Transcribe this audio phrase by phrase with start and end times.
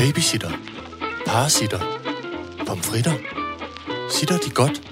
[0.00, 0.50] Babysitter.
[1.26, 1.78] Parasitter.
[2.66, 3.12] Pomfritter.
[4.10, 4.82] Sitter de godt?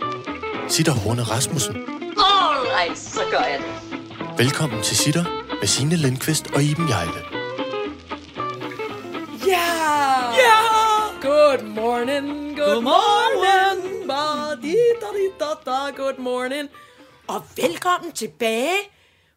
[0.69, 1.77] Sitter Horne Rasmussen.
[2.19, 4.39] Alright, så gør jeg det.
[4.39, 5.25] Velkommen til Sitter
[5.61, 7.21] med Signe Lindqvist og Iben Jejle.
[9.47, 9.67] Ja!
[10.43, 10.61] Ja!
[11.23, 13.85] Good morning, good, Good morning.
[13.85, 14.09] morning.
[14.09, 16.69] Ba-di-da-di-da-da, Good morning.
[17.27, 18.79] Og velkommen tilbage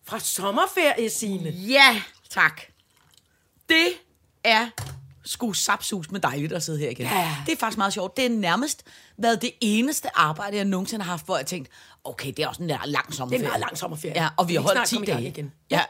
[0.08, 1.50] fra sommerferie, Signe.
[1.50, 2.62] Ja, tak.
[3.70, 3.88] Det
[4.44, 4.68] er
[5.26, 7.06] sgu sapsus med dejligt at sidde her igen.
[7.06, 7.36] Ja.
[7.46, 8.18] Det er faktisk meget sjovt.
[8.18, 8.84] Det er nærmest
[9.18, 11.72] været det eneste arbejde, jeg nogensinde har haft, hvor jeg tænkte,
[12.04, 13.44] okay, det er også en lang Det er sommerferie.
[13.44, 14.14] en meget lang sommerferie.
[14.24, 15.30] Ja, og vi har holdt snart 10 komme i gang dage.
[15.30, 15.52] igen.
[15.70, 15.82] Ja.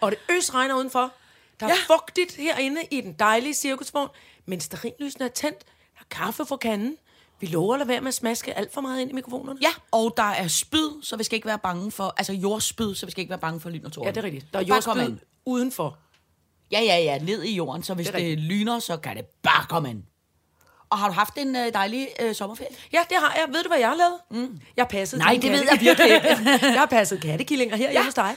[0.00, 1.12] Og det øs regner udenfor.
[1.60, 1.94] Der er Ja.
[1.96, 4.08] fugtigt herinde i den dejlige cirkusvogn,
[4.46, 5.58] men stearinlysene er tændt.
[5.58, 6.96] Der er kaffe fra kanden.
[7.40, 9.58] Vi lover at lade være med at smaske alt for meget ind i mikrofonerne.
[9.62, 13.06] ja, og der er spyd, så vi skal ikke være bange for, altså jordspyd, så
[13.06, 14.06] vi skal ikke være bange for lyn og torden.
[14.06, 14.46] ja det er rigtigt.
[14.52, 15.98] Der er jordspyd udenfor.
[16.72, 19.24] Ja, ja, ja, ned i jorden, så hvis Det det, er lyner, så kan det
[19.42, 20.04] bare komme an.
[20.90, 22.70] Og har du haft en øh, dejlig øh, sommerferie?
[22.92, 23.54] Ja, det har jeg.
[23.54, 24.46] Ved du, hvad jeg har lavet?
[24.48, 24.60] Mm.
[24.76, 26.28] Jeg passet Nej, det ved jeg virkelig ikke.
[26.66, 27.90] jeg har passet kattekillinger her ja.
[27.90, 28.36] hjemme hos dig.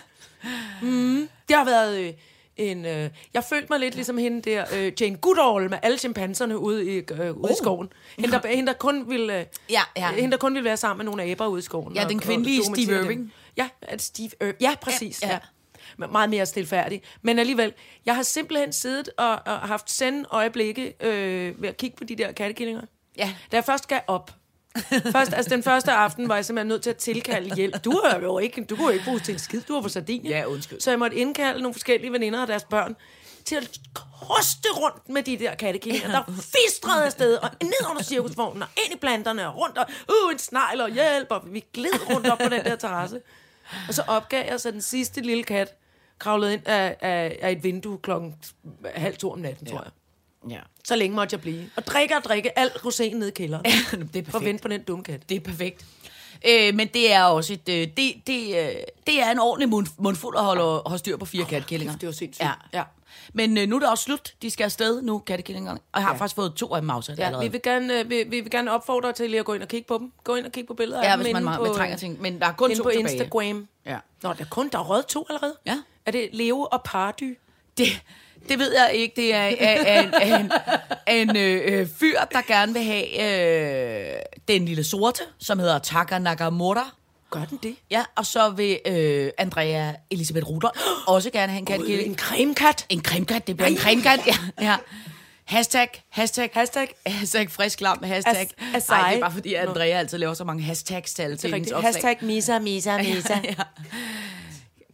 [0.82, 1.30] Mm.
[1.48, 2.14] Det har været øh,
[2.58, 2.86] en...
[2.86, 6.86] Øh, jeg følte mig lidt ligesom hende der, øh, Jane Goodall, med alle chimpanserne ude
[6.86, 7.52] i, øh, ude oh.
[7.52, 7.90] i skoven.
[8.20, 10.12] Hende der, hende, der kun ville, øh, Ja, ja.
[10.12, 11.96] hende, der kun ville være sammen med nogle aber ude i skoven.
[11.96, 13.06] Ja, og- den og kvindelige Steve dem.
[13.06, 13.34] Irving.
[13.58, 14.56] Ja, er det Steve Irving.
[14.62, 15.22] Ja, præcis.
[15.22, 15.40] Ja, Ja, ja.
[15.98, 17.02] Meget mere stilfærdig.
[17.22, 17.74] Men alligevel,
[18.06, 22.16] jeg har simpelthen siddet og, og haft send øjeblikke øh, ved at kigge på de
[22.16, 22.82] der kattekillinger.
[23.18, 23.36] Ja.
[23.52, 24.32] Da jeg først skal op.
[25.12, 27.84] Først, altså den første aften var jeg simpelthen nødt til at tilkalde hjælp.
[27.86, 29.90] Du har jo ikke, du kunne jo ikke bruge til en skid, du var på
[29.90, 30.32] Sardinien.
[30.32, 30.80] Ja, undskyld.
[30.80, 32.96] Så jeg måtte indkalde nogle forskellige veninder og deres børn
[33.46, 33.80] til at
[34.28, 38.94] koste rundt med de der kattekillinger, der fistrede afsted, og ned under cirkusvognen, og ind
[38.94, 42.38] i planterne, og rundt, og uh, en snegl, og hjælp, og vi gled rundt op
[42.38, 43.22] på den der terrasse.
[43.88, 45.78] Og så opgav jeg, så den sidste lille kat
[46.20, 48.36] kravlede ind af, af, af et vindue klokken
[48.96, 49.92] halv to om natten, tror jeg.
[50.50, 50.60] Ja.
[50.84, 51.70] Så længe måtte jeg blive.
[51.76, 53.66] Og drikke og drikke alt rosin ned i kælderen.
[53.66, 54.46] det er For at perfekt.
[54.46, 55.30] vente på den dumme kat.
[55.30, 55.86] Det er perfekt.
[56.50, 58.76] Øh, men det er også et, øh, det, det, øh,
[59.08, 61.94] det er en ordentlig mund, mundfuld at holde, holde styr på fire oh, kattekillinger.
[61.94, 62.46] kæft, det var sindssygt.
[62.46, 62.52] Ja.
[62.74, 62.84] Ja.
[63.34, 64.34] Men øh, nu er det også slut.
[64.42, 65.80] De skal afsted nu, kattekillingerne.
[65.92, 66.16] Og jeg har ja.
[66.16, 66.20] Ja.
[66.22, 67.48] faktisk fået to af dem afsat Ja, allerede.
[67.48, 69.68] vi vil, gerne, øh, vi, vi vil gerne opfordre til lige at gå ind og
[69.68, 70.12] kigge på dem.
[70.24, 72.22] Gå ind og kigge på billeder af ja dem hvis man, man, på, trænger ting.
[72.22, 73.00] Men der er kun to på tilbage.
[73.00, 73.68] Instagram.
[73.86, 73.98] Ja.
[74.24, 75.56] Nå, der er kun der er rødt to allerede?
[75.66, 75.78] Ja.
[76.06, 77.38] Er det Leo og Pardy?
[77.78, 78.02] Det,
[78.50, 79.14] det ved jeg ikke.
[79.16, 80.52] Det er, er, er en, er en,
[81.08, 85.80] er en øh, øh, fyr, der gerne vil have øh, den lille sorte, som hedder
[85.80, 86.92] Taka Nakamura.
[87.30, 87.76] Gør den det?
[87.92, 90.70] Ja, og så vil øh, Andrea Elisabeth Rutter
[91.08, 92.10] også gerne have en Gud, kattekilling.
[92.10, 92.86] en cremekat?
[92.90, 94.36] En cremkat, det bliver en cremkat, ja.
[94.62, 94.76] ja.
[95.48, 96.88] Hashtag, hashtag, Hashtag?
[97.06, 98.50] hashtag frisk lam, hashtag.
[98.76, 98.90] As-.
[98.90, 101.72] Nej, det er bare fordi, at Andrea altid laver så mange hashtags til alle hendes
[101.72, 101.94] opslag.
[101.94, 103.34] Hashtag Misa, Misa, Misa.
[103.44, 103.54] ja.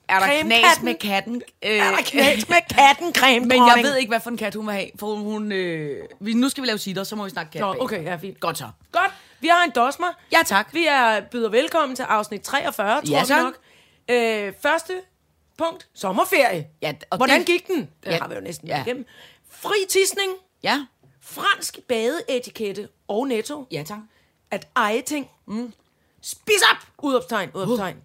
[0.08, 0.86] Er der knas Cremekatten?
[0.86, 1.42] med katten?
[1.66, 4.56] Øh, Er der knas med katten, creme Men jeg ved ikke, hvad for en kat
[4.56, 4.88] hun vil have.
[5.00, 7.76] For hun, øh, vi, nu skal vi lave sitter, så må vi snakke kat Nå,
[7.80, 8.40] okay, ja, fint.
[8.40, 8.66] Godt så.
[8.92, 9.12] Godt.
[9.40, 10.08] Vi har en dosmer.
[10.32, 10.74] Ja, tak.
[10.74, 13.44] Vi er byder velkommen til afsnit 43, tror Ja, tak.
[13.44, 13.54] nok.
[14.10, 14.94] Øh, første
[15.58, 15.88] punkt.
[15.96, 16.68] Sommerferie.
[16.82, 17.78] Ja, og Hvordan det- gik den?
[18.04, 18.18] Det Ja.
[18.22, 18.78] har vi jo næsten Ja.
[18.78, 18.84] ja.
[18.84, 19.06] igennem.
[19.62, 20.32] Fri tisning.
[20.64, 20.86] Ja.
[21.22, 23.68] Fransk badeetikette og netto.
[23.72, 24.00] Ja, tak.
[24.52, 25.30] At eje ting.
[25.46, 25.74] Mm.
[26.22, 26.88] Spis op!
[27.06, 27.98] Udopstegn, udopstegn.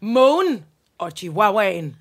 [0.00, 0.64] Mågen
[0.98, 1.96] og Chihuahuaen.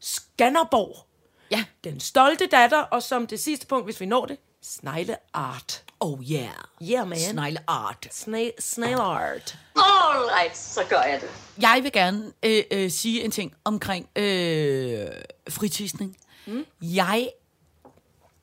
[0.00, 1.06] Skanderborg.
[1.50, 1.64] Ja.
[1.84, 5.84] Den stolte datter, og som det sidste punkt, hvis vi når det, snegleart.
[6.00, 6.48] Oh yeah.
[6.82, 7.18] Yeah, man.
[7.18, 8.06] Snegle art.
[8.10, 9.58] Sna- snail art.
[9.76, 11.30] Alright, så gør jeg det.
[11.62, 15.06] Jeg vil gerne øh, øh, sige en ting omkring øh,
[15.50, 16.16] fritisning.
[16.46, 16.66] Mm.
[16.80, 17.30] Jeg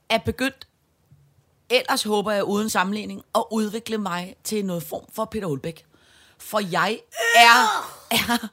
[0.10, 0.68] er begyndt,
[1.70, 5.86] ellers håber jeg uden sammenligning, at udvikle mig til noget form for Peter Olbæk.
[6.38, 7.00] For jeg
[7.36, 8.48] er, er,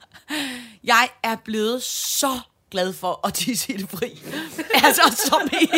[0.83, 2.39] jeg er blevet så
[2.71, 4.23] glad for at tisse i det fri.
[4.85, 5.69] altså, som i,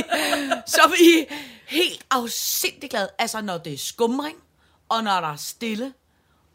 [0.68, 1.26] som i
[1.68, 3.08] helt afsindig glad.
[3.20, 4.38] Altså, når det er skumring,
[4.90, 5.94] og når der er stille,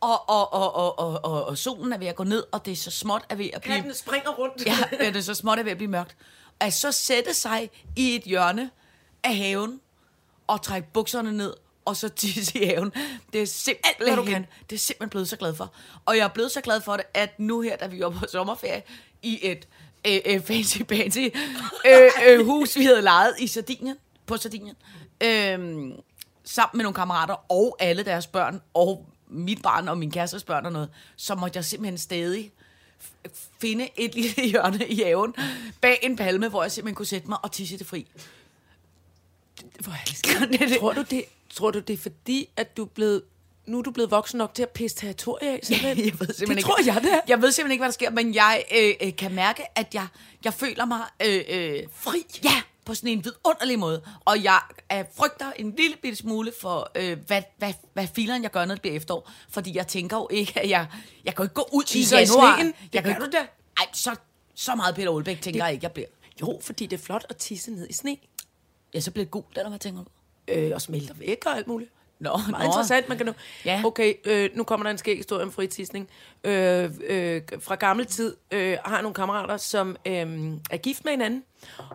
[0.00, 2.72] og, og, og, og, og, og, og solen er ved at gå ned, og det
[2.72, 3.74] er så småt er ved at blive...
[3.74, 4.66] Kattene springer rundt.
[4.66, 6.16] Ja, ja, det er så småt er ved at blive mørkt.
[6.60, 8.70] At så sætte sig i et hjørne
[9.24, 9.80] af haven,
[10.46, 11.54] og trække bukserne ned,
[11.84, 12.92] og så tisse i haven.
[13.32, 14.46] Det er simpelthen, hvad du kan.
[14.70, 15.72] det er simpelthen blevet så glad for.
[16.04, 18.26] Og jeg er blevet så glad for det, at nu her, da vi var på
[18.28, 18.82] sommerferie,
[19.22, 19.68] i et
[20.06, 21.18] øh, øh, fancy fancy
[21.86, 24.76] øh, øh, hus, vi havde lejet i Sardinien, på Sardinien,
[25.20, 25.58] øh,
[26.44, 30.66] sammen med nogle kammerater, og alle deres børn, og mit barn og min kærestes børn
[30.66, 32.52] og noget, så måtte jeg simpelthen stadig
[33.60, 35.34] finde et lille hjørne i haven
[35.80, 38.06] bag en palme, hvor jeg simpelthen kunne sætte mig og tisse det fri.
[39.80, 40.78] Hvor det, det.
[40.78, 43.22] Tror du det, tror du det er fordi, at du er blevet,
[43.66, 45.60] nu er du blevet voksen nok til at pisse territorier af?
[45.62, 45.98] simpelthen?
[45.98, 47.20] jeg ved simpelthen det ikke, tror jeg, det er.
[47.28, 50.06] Jeg ved simpelthen ikke, hvad der sker, men jeg øh, øh, kan mærke, at jeg,
[50.44, 52.26] jeg føler mig øh, øh, Fri.
[52.44, 54.02] Ja, på sådan en vidunderlig måde.
[54.24, 58.50] Og jeg er, frygter en lille bitte smule for, øh, hvad, hvad, hvad fileren jeg
[58.50, 59.30] gør, når det bliver efterår.
[59.48, 60.86] Fordi jeg tænker jo ikke, at jeg,
[61.24, 62.56] jeg kan jo ikke gå ud i januar.
[62.56, 63.46] Det jeg kan du da.
[63.78, 64.16] Ej, så,
[64.54, 66.08] så meget Peter Olbæk tænker det, jeg ikke, jeg bliver.
[66.40, 68.16] Jo, fordi det er flot at tisse ned i sne.
[68.94, 70.10] Ja, så bliver det gult, eller hvad tænker du?
[70.48, 71.90] Øh, og smelter væk og alt muligt.
[72.18, 72.70] Nå, Meget nå.
[72.70, 73.32] interessant, man kan nu...
[73.64, 73.82] Ja.
[73.84, 76.08] Okay, øh, nu kommer der en skæg historie om fritisning.
[76.44, 81.12] Øh, øh, fra gammel tid øh, har jeg nogle kammerater, som øh, er gift med
[81.12, 81.44] hinanden.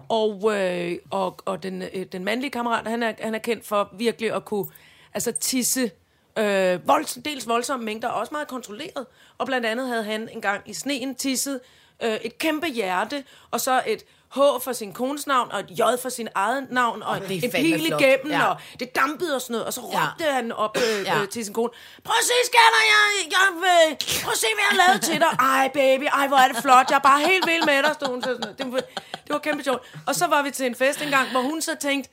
[0.10, 3.90] Og, øh, og, og den, øh, den mandlige kammerat, han er, han er kendt for
[3.98, 4.66] virkelig at kunne
[5.14, 5.92] altså, tisse
[6.40, 9.06] øh, volds, dels voldsomme mængder, og også meget kontrolleret.
[9.38, 11.60] Og blandt andet havde han engang i sneen tisset
[12.04, 14.04] øh, et kæmpe hjerte, og så et
[14.36, 17.52] H for sin kones navn, og et J for sin eget navn, og det en
[17.52, 18.46] pil igennem, Ja.
[18.46, 20.00] og det dampede og sådan noget, og så Ja.
[20.12, 21.22] råbte han op øh, Ja.
[21.22, 21.70] øh, til sin kone,
[22.04, 25.20] prøv at se, skatter, jeg, jeg, øh, prøv at se, hvad jeg har lavet til
[25.20, 25.28] dig.
[25.56, 28.08] Ej, baby, ej, hvor er det flot, jeg er bare helt vild med dig, stod
[28.08, 28.56] hun så sådan.
[28.58, 28.80] Det, var,
[29.12, 29.82] det var kæmpe sjovt.
[30.08, 32.10] Og så var vi til en fest engang, hvor hun så tænkte,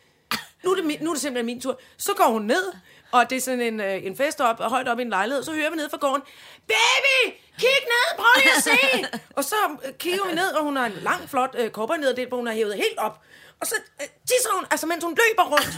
[0.65, 1.81] nu er det, min, nu er det simpelthen min tur.
[1.99, 2.73] Så går hun ned,
[3.13, 5.53] og det er sådan en, øh, en fest op, højt op i en lejlighed, så
[5.53, 6.23] hører vi ned fra gården,
[6.69, 9.19] baby, kig ned, prøv lige at se.
[9.37, 12.37] og så øh, kigger vi ned, og hun har en lang, flot øh, kopper hvor
[12.37, 13.21] hun har hævet helt op.
[13.61, 15.73] Og så øh, tisser hun, altså mens hun løber rundt,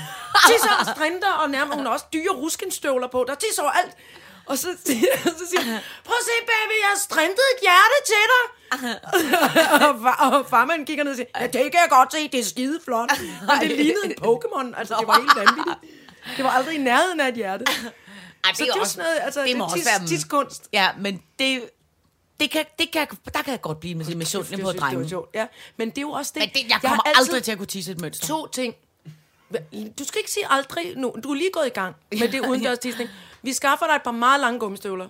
[0.48, 3.92] tisser og strinter, og nærmer hun har også dyre ruskenstøvler på, der tisser over alt.
[4.46, 4.68] Og så,
[5.40, 8.44] så siger hun, prøv at se, baby, jeg har strintet et hjerte til dig.
[9.88, 12.40] og, far, og farmanden kigger ned og siger, ja, det kan jeg godt se, det
[12.40, 13.10] er skide flot.
[13.48, 15.97] Og det lignede en Pokémon, altså det var helt vanvittigt.
[16.38, 17.64] Det var aldrig i nærheden af et hjerte.
[18.44, 20.06] Ej, Så det er jo sådan noget, altså, det må det er også tis, være...
[20.08, 20.68] tiskunst.
[20.72, 21.70] Ja, men det...
[22.40, 25.24] Det kan, det kan, der kan jeg godt blive med misundelig på Det var drengen.
[25.34, 25.46] ja.
[25.76, 26.40] Men det er jo også det.
[26.42, 28.26] Men det, jeg kommer altid aldrig til at kunne tisse et mønster.
[28.26, 28.74] To ting.
[29.98, 31.14] Du skal ikke sige aldrig nu.
[31.22, 33.10] Du er lige gået i gang med det udendørs tisning.
[33.42, 35.08] Vi skaffer dig et par meget lange gummistøvler.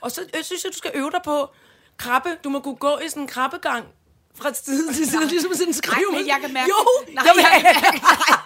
[0.00, 1.50] Og så jeg synes jeg, du skal øve dig på
[1.96, 2.36] krabbe.
[2.44, 3.86] Du må kunne gå i sådan en krabbegang
[4.34, 6.12] fra side til side, ligesom sådan en Nej, skrive.
[6.12, 6.70] men jeg kan mærke...
[6.70, 8.00] Jo, nej, jeg, jeg, kan mærke,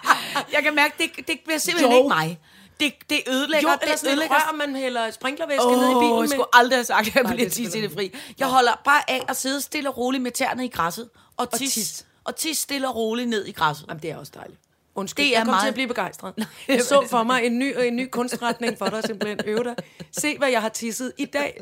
[0.53, 1.97] jeg kan mærke, det, det bliver simpelthen Jo.
[1.97, 2.39] ikke mig.
[2.79, 3.69] Det, det ødelægger...
[3.69, 6.27] jo, eller det sådan ødelægger rør, man hælder sprinklervæske ned i Åh, bilen jeg med.
[6.27, 8.13] skulle aldrig have sagt, at jeg ville det er tisse det fri.
[8.39, 11.09] Jeg holder bare af at sidde stille og roligt med tæerne i græsset.
[11.37, 11.79] Og tisse.
[11.79, 12.05] tisse.
[12.23, 13.85] Og tisse stille og roligt ned i græsset.
[13.89, 14.59] Jamen, det er også dejligt.
[14.95, 16.33] Undskyld, Det er jeg kom meget- til at blive begejstret.
[16.67, 19.75] Jeg så for mig en ny, en ny kunstretning for dig, simpelthen øve dig.
[20.11, 21.61] Se, hvad jeg har tisset i dag.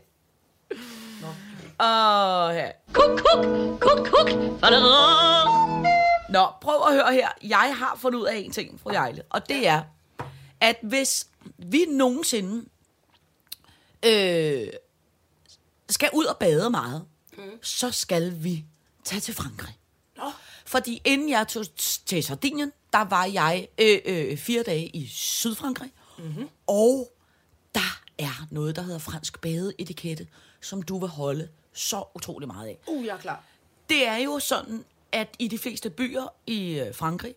[1.81, 2.67] Åh, ja.
[2.93, 3.45] Kuk, kuk,
[3.79, 4.29] kuk, kuk.
[6.29, 7.29] Nå, prøv at høre her.
[7.43, 9.83] Jeg har fundet ud af en ting, fru Jejle, og det er,
[10.59, 11.27] at hvis
[11.57, 12.65] vi nogensinde
[14.05, 14.67] øh,
[15.89, 17.05] skal ud og bade meget,
[17.37, 17.63] mm.
[17.63, 18.65] så skal vi
[19.03, 19.77] tage til Frankrig.
[20.17, 20.31] Nå.
[20.65, 21.65] Fordi inden jeg tog
[22.05, 26.49] til Sardinien, der var jeg øh, øh, fire dage i Sydfrankrig, mm-hmm.
[26.67, 27.13] og
[27.75, 30.27] der er noget, der hedder fransk badeetikette,
[30.61, 32.77] som du vil holde så utrolig meget af.
[32.87, 33.43] Uh, jeg er klar.
[33.89, 37.35] Det er jo sådan, at i de fleste byer i øh, Frankrig,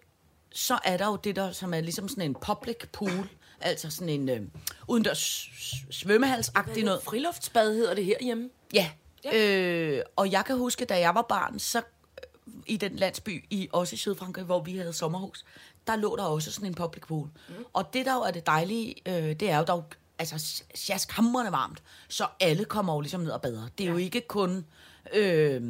[0.52, 3.28] så er der jo det der, som er ligesom sådan en public pool,
[3.60, 4.40] altså sådan en øh,
[4.88, 5.48] udendørs
[5.90, 7.02] svømmehalsagtig noget.
[7.02, 8.50] Friluftsbad hedder det herhjemme.
[8.74, 8.90] Ja.
[9.34, 13.68] Øh, og jeg kan huske, da jeg var barn, så øh, i den landsby, i,
[13.72, 15.44] også i Sydfrankrig, hvor vi havde sommerhus,
[15.86, 17.28] der lå der også sådan en public pool.
[17.48, 17.54] Mm.
[17.72, 19.82] Og det der jo er det dejlige, øh, det er jo, der er jo,
[20.18, 23.68] altså sjaskhamrende varmt, så alle kommer jo ligesom ned og bader.
[23.78, 23.92] Det er ja.
[23.92, 24.66] jo ikke kun...
[25.14, 25.62] Øh,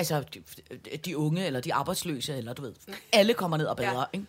[0.00, 0.24] altså
[0.84, 2.74] de, de unge, eller de arbejdsløse, eller du ved,
[3.12, 4.04] alle kommer ned og bader, ja.
[4.12, 4.26] ikke?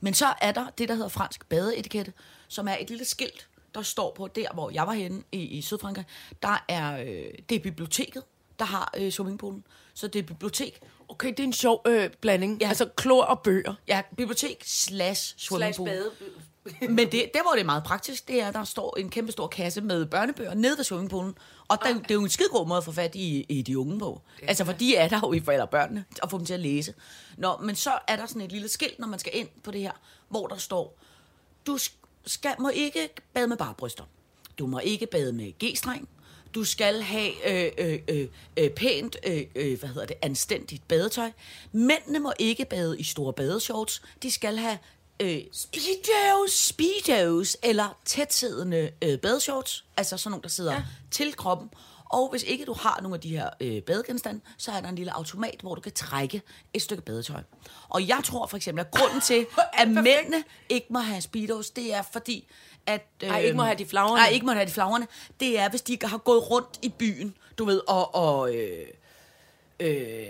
[0.00, 2.12] Men så er der det, der hedder fransk badeetikette,
[2.48, 5.62] som er et lille skilt, der står på der, hvor jeg var henne i, i
[5.62, 6.04] Sydfrankrig.
[6.42, 8.22] Der er, øh, det er biblioteket,
[8.58, 9.64] der har øh, swimmingpoolen.
[9.94, 12.58] Så det er bibliotek, Okay, det er en sjov øh, blanding.
[12.60, 12.68] Ja.
[12.68, 13.74] Altså klor og bøger.
[13.88, 15.88] ja, bibliotek slash swimmingpool.
[15.88, 16.10] bade.
[16.96, 19.32] Men det, der hvor det er meget praktisk, det er, at der står en kæmpe
[19.32, 21.34] stor kasse med børnebøger nede ved swimmingpoolen.
[21.68, 23.78] Og der, det er jo en skide god måde at få fat i, i de
[23.78, 24.20] unge på.
[24.42, 26.94] Altså, for de er der jo i forældre børnene, og få dem til at læse.
[27.36, 29.80] Nå, men så er der sådan et lille skilt, når man skal ind på det
[29.80, 29.92] her,
[30.28, 30.98] hvor der står,
[31.66, 31.78] du
[32.26, 34.04] skal, må ikke bade med bare bryster.
[34.58, 36.08] Du må ikke bade med g-streng.
[36.54, 41.30] Du skal have øh, øh, øh, øh, pænt, øh, øh, hvad hedder det, anstændigt badetøj.
[41.72, 44.02] Mændene må ikke bade i store badeshorts.
[44.22, 44.78] De skal have
[45.22, 49.84] øh, speedos, speedos eller tætsiddende øh, badeshorts.
[49.96, 50.82] Altså sådan nogle, der sidder ja.
[51.10, 51.70] til kroppen.
[52.04, 54.94] Og hvis ikke du har nogle af de her øh, badegenstande, så er der en
[54.94, 56.42] lille automat, hvor du kan trække
[56.74, 57.42] et stykke badetøj.
[57.88, 59.46] Og jeg tror for eksempel, at grunden til,
[59.80, 62.48] at mændene ikke må have speedos, det er fordi,
[62.86, 63.06] at...
[63.22, 64.16] Øh, Ej, ikke må have de flagrende.
[64.16, 65.06] Nej, ikke må have de flagrende.
[65.40, 68.14] Det er, hvis de har gået rundt i byen, du ved, og...
[68.14, 68.86] og øh,
[69.80, 70.26] øh,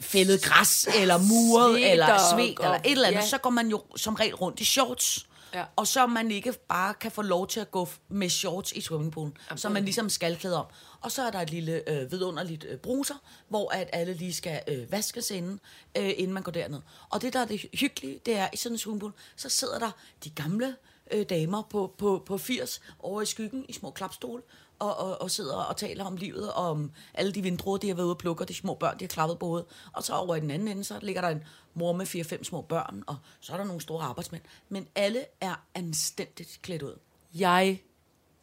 [0.00, 3.26] fældet græs, eller muret, Svedt eller svedt, eller et eller andet, ja.
[3.26, 5.26] så går man jo som regel rundt i shorts.
[5.54, 5.64] Ja.
[5.76, 9.36] og så man ikke bare kan få lov til at gå med shorts i swimmingpoolen,
[9.56, 10.66] så man ligesom skal klæde om.
[11.00, 13.14] Og så er der et lille øh, vidunderligt øh, bruser,
[13.48, 15.60] hvor at alle lige skal øh, vaskes inden,
[15.96, 16.80] øh, inden man går derned.
[17.10, 19.90] Og det, der er det hyggelige, det er, i sådan en swimmingpool, så sidder der
[20.24, 20.76] de gamle
[21.10, 24.42] øh, damer på, på, på 80 over i skyggen i små klapstole,
[24.78, 27.94] og, og, og sidder og taler om livet, og om alle de vindruer, de har
[27.94, 29.66] været ude og plukke, og de små børn, de har klappet på hovedet.
[29.92, 32.60] Og så over i den anden ende, så ligger der en mor med 4-5 små
[32.62, 34.42] børn, og så er der nogle store arbejdsmænd.
[34.68, 36.98] Men alle er anstændigt klædt ud.
[37.34, 37.82] Jeg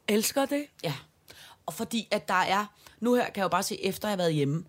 [0.08, 0.66] elsker det.
[0.84, 0.94] Ja.
[1.66, 2.66] Og fordi at der er,
[3.00, 4.66] nu her kan jeg jo bare se, efter jeg har været hjemme,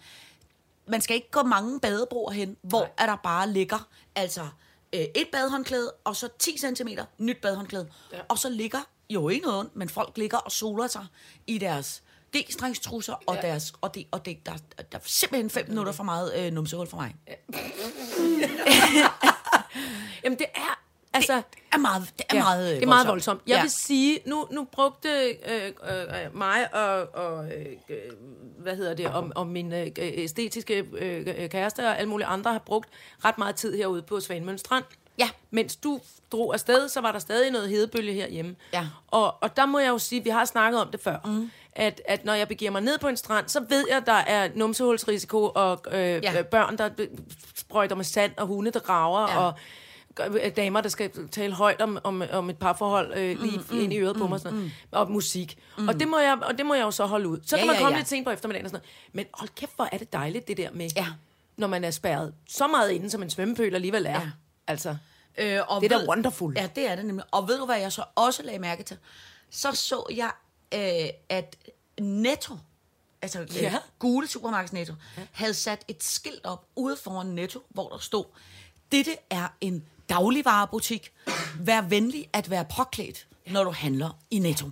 [0.86, 2.90] man skal ikke gå mange badebroer hen, hvor Nej.
[2.98, 4.48] at der bare ligger, altså
[4.92, 7.88] øh, et badehåndklæde, og så 10 cm nyt badehåndklæde.
[8.12, 8.20] Ja.
[8.28, 8.78] Og så ligger,
[9.10, 11.06] jo ikke noget ondt, men folk ligger og soler sig
[11.46, 12.02] i deres
[12.36, 13.40] D-strengstrusser, og, Ja.
[13.40, 14.52] deres, og, det, og det, der,
[14.92, 17.14] der er simpelthen fem minutter for meget øh, numsehul for mig.
[20.24, 20.80] Jamen, det er...
[21.16, 21.42] Altså, Det
[21.72, 23.42] er meget, det er Ja, meget, øh, det er meget voldsomt.
[23.46, 23.56] Jeg Ja.
[23.56, 23.62] ja.
[23.62, 25.08] vil sige, nu, nu brugte
[25.48, 27.66] øh, øh, mig og, og øh,
[28.58, 32.58] hvad hedder det, og, og min øh, æstetiske øh, kæreste og alle mulige andre har
[32.58, 32.88] brugt
[33.24, 34.84] ret meget tid herude på Svanemøn Strand.
[35.18, 35.28] Ja.
[35.50, 36.00] Mens du
[36.32, 38.56] drog afsted, så var der stadig noget hedebølge herhjemme.
[38.72, 38.86] Ja.
[39.08, 41.50] Og, og der må jeg jo sige, vi har snakket om det før, mm.
[41.72, 44.12] at, at når jeg begiver mig ned på en strand, så ved jeg, at der
[44.12, 46.18] er numsehulsrisiko og øh, Ja.
[46.32, 46.42] ja.
[46.42, 46.90] børn, der
[47.56, 49.32] sprøjter med sand, og hunde, der graver, Ja.
[49.32, 49.38] ja.
[49.40, 49.54] og
[50.44, 53.92] øh, damer, der skal tale højt om, om, om et parforhold øh, lige mm, ind
[53.92, 55.58] i øret på mig, og, sådan noget, og musik.
[55.78, 55.88] Mm.
[55.88, 57.38] Og, det må jeg, og det må jeg jo så holde ud.
[57.46, 57.98] Så Ja, kan man ja, komme ja.
[57.98, 58.80] lidt sent på eftermiddagen og sådan
[59.12, 59.12] noget.
[59.12, 61.06] Men hold kæft, hvor er det dejligt, det der med, Ja.
[61.56, 64.10] når man er spærret så meget inde, som en svømmepøl alligevel er.
[64.10, 64.30] Ja.
[64.68, 64.72] Ja.
[64.72, 64.96] Altså,
[65.38, 66.54] Øh, og Det er da ved- wonderful.
[66.56, 67.24] Ja, det er det nemlig.
[67.30, 68.96] Og ved du, hvad jeg så også lagde mærke til?
[69.50, 70.30] Så så jeg,
[70.74, 71.56] øh, at
[72.00, 72.54] Netto,
[73.22, 73.60] altså ja.
[73.60, 73.68] Ja.
[73.74, 75.22] øh, gule supermarkeds Netto, ja.
[75.32, 78.24] havde sat et skilt op ude foran Netto, hvor der stod,
[78.92, 81.12] dette er en dagligvarebutik.
[81.60, 84.70] Vær venlig at være påklædt, når du handler i Netto.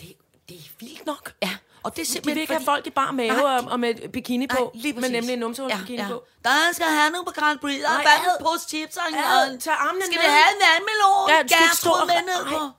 [0.00, 0.12] det,
[0.48, 1.34] det er vildt nok.
[1.42, 3.64] Ja, og det er De simpelthen vil ikke have folk i bar mave Nej, og,
[3.72, 6.08] og med bikini på, lige men nemlig en numsehulsbikini ja, ja.
[6.12, 6.24] på.
[6.44, 8.44] Der skal have nu på Grand Prix, der er Nej, vandet ad.
[8.44, 10.22] på chips og en Ad, tag armene Skal ned.
[10.22, 11.28] vi have en vandmelon?
[11.28, 12.52] Ja, du skal ikke stå og- ned Nej.
[12.58, 12.70] på.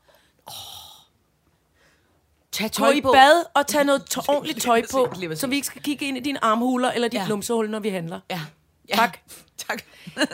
[2.52, 3.12] Tag Gå tøj i på.
[3.12, 6.20] bad og tag noget tø- ordentligt tøj på, så vi ikke skal kigge ind i
[6.20, 7.22] dine armhuler eller dit Ja.
[7.24, 7.28] ja.
[7.30, 8.20] numsehul, når vi handler.
[8.30, 8.42] Ja.
[8.90, 8.96] ja.
[9.02, 9.18] Tak.
[9.68, 9.84] tak.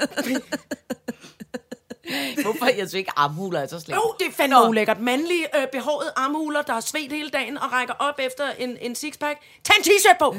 [2.43, 3.96] Hvorfor er jeg så ikke armhuler er så slemt?
[3.96, 4.67] Jo, det er fandme Nå.
[4.67, 5.00] ulækkert.
[5.00, 8.96] Mandlige, øh, behårede armhuler, der har svedt hele dagen og rækker op efter en, en
[8.96, 9.39] sixpack.
[9.63, 10.36] Tag en t-shirt på!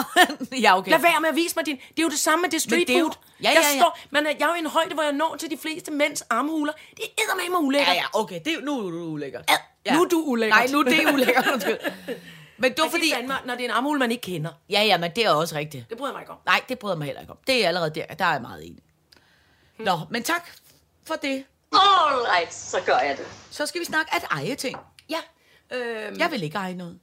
[0.64, 0.90] ja, okay.
[0.90, 1.76] Lad være med at vise mig din...
[1.76, 3.14] Det er jo det samme med det street det er jo- food.
[3.42, 3.78] Ja, ja, jeg, ja.
[3.80, 6.22] står, men jeg er jo i en højde, hvor jeg når til de fleste mænds
[6.22, 6.72] armhuler.
[6.96, 7.88] Det er eddermame ulækkert.
[7.88, 8.40] Ja, ja, okay.
[8.44, 9.40] Det, er- nu er du ulækker.
[9.48, 10.56] Ad, nu er du ulækker.
[10.56, 11.66] Nej, nu er det ulækkert.
[12.58, 13.04] Men det var Fordi...
[13.04, 14.50] Det er fandme, når det er en armhul, man ikke kender.
[14.70, 15.84] Ja, ja, men det er også rigtigt.
[15.90, 16.38] Det bryder jeg mig ikke om.
[16.46, 17.38] Nej, det bryder jeg mig heller ikke om.
[17.46, 18.06] Det er allerede der.
[18.06, 18.82] Der er jeg meget enig.
[19.78, 20.50] Nå, men tak
[21.06, 21.44] for det.
[21.72, 23.26] All right, så gør jeg det.
[23.50, 24.76] Så skal vi snakke at eje ting.
[25.10, 25.18] Ja.
[25.76, 26.98] Øhm, Jeg vil ikke eje noget.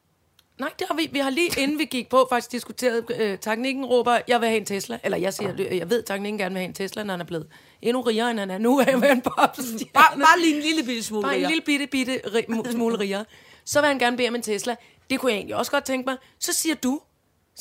[0.60, 3.86] Nej, det har vi, vi har lige inden vi gik på faktisk diskuteret, øh, teknikken
[3.86, 5.00] råber, jeg vil have en Tesla.
[5.03, 7.48] Eller jeg siger, jeg ved, teknikken gerne vil have en Tesla, når han er blevet
[7.82, 8.79] endnu rigere, end han er nu.
[8.88, 9.79] Have en popstjerne.
[9.94, 13.00] Bare, bare lige en lille bitte smule Bare en lille bitte, bitte ri, mu- smule
[13.00, 13.25] rigere.
[13.65, 14.75] Så vil han gerne bede om en Tesla.
[15.10, 16.18] Det kunne jeg egentlig også godt tænke mig.
[16.39, 17.01] Så siger du,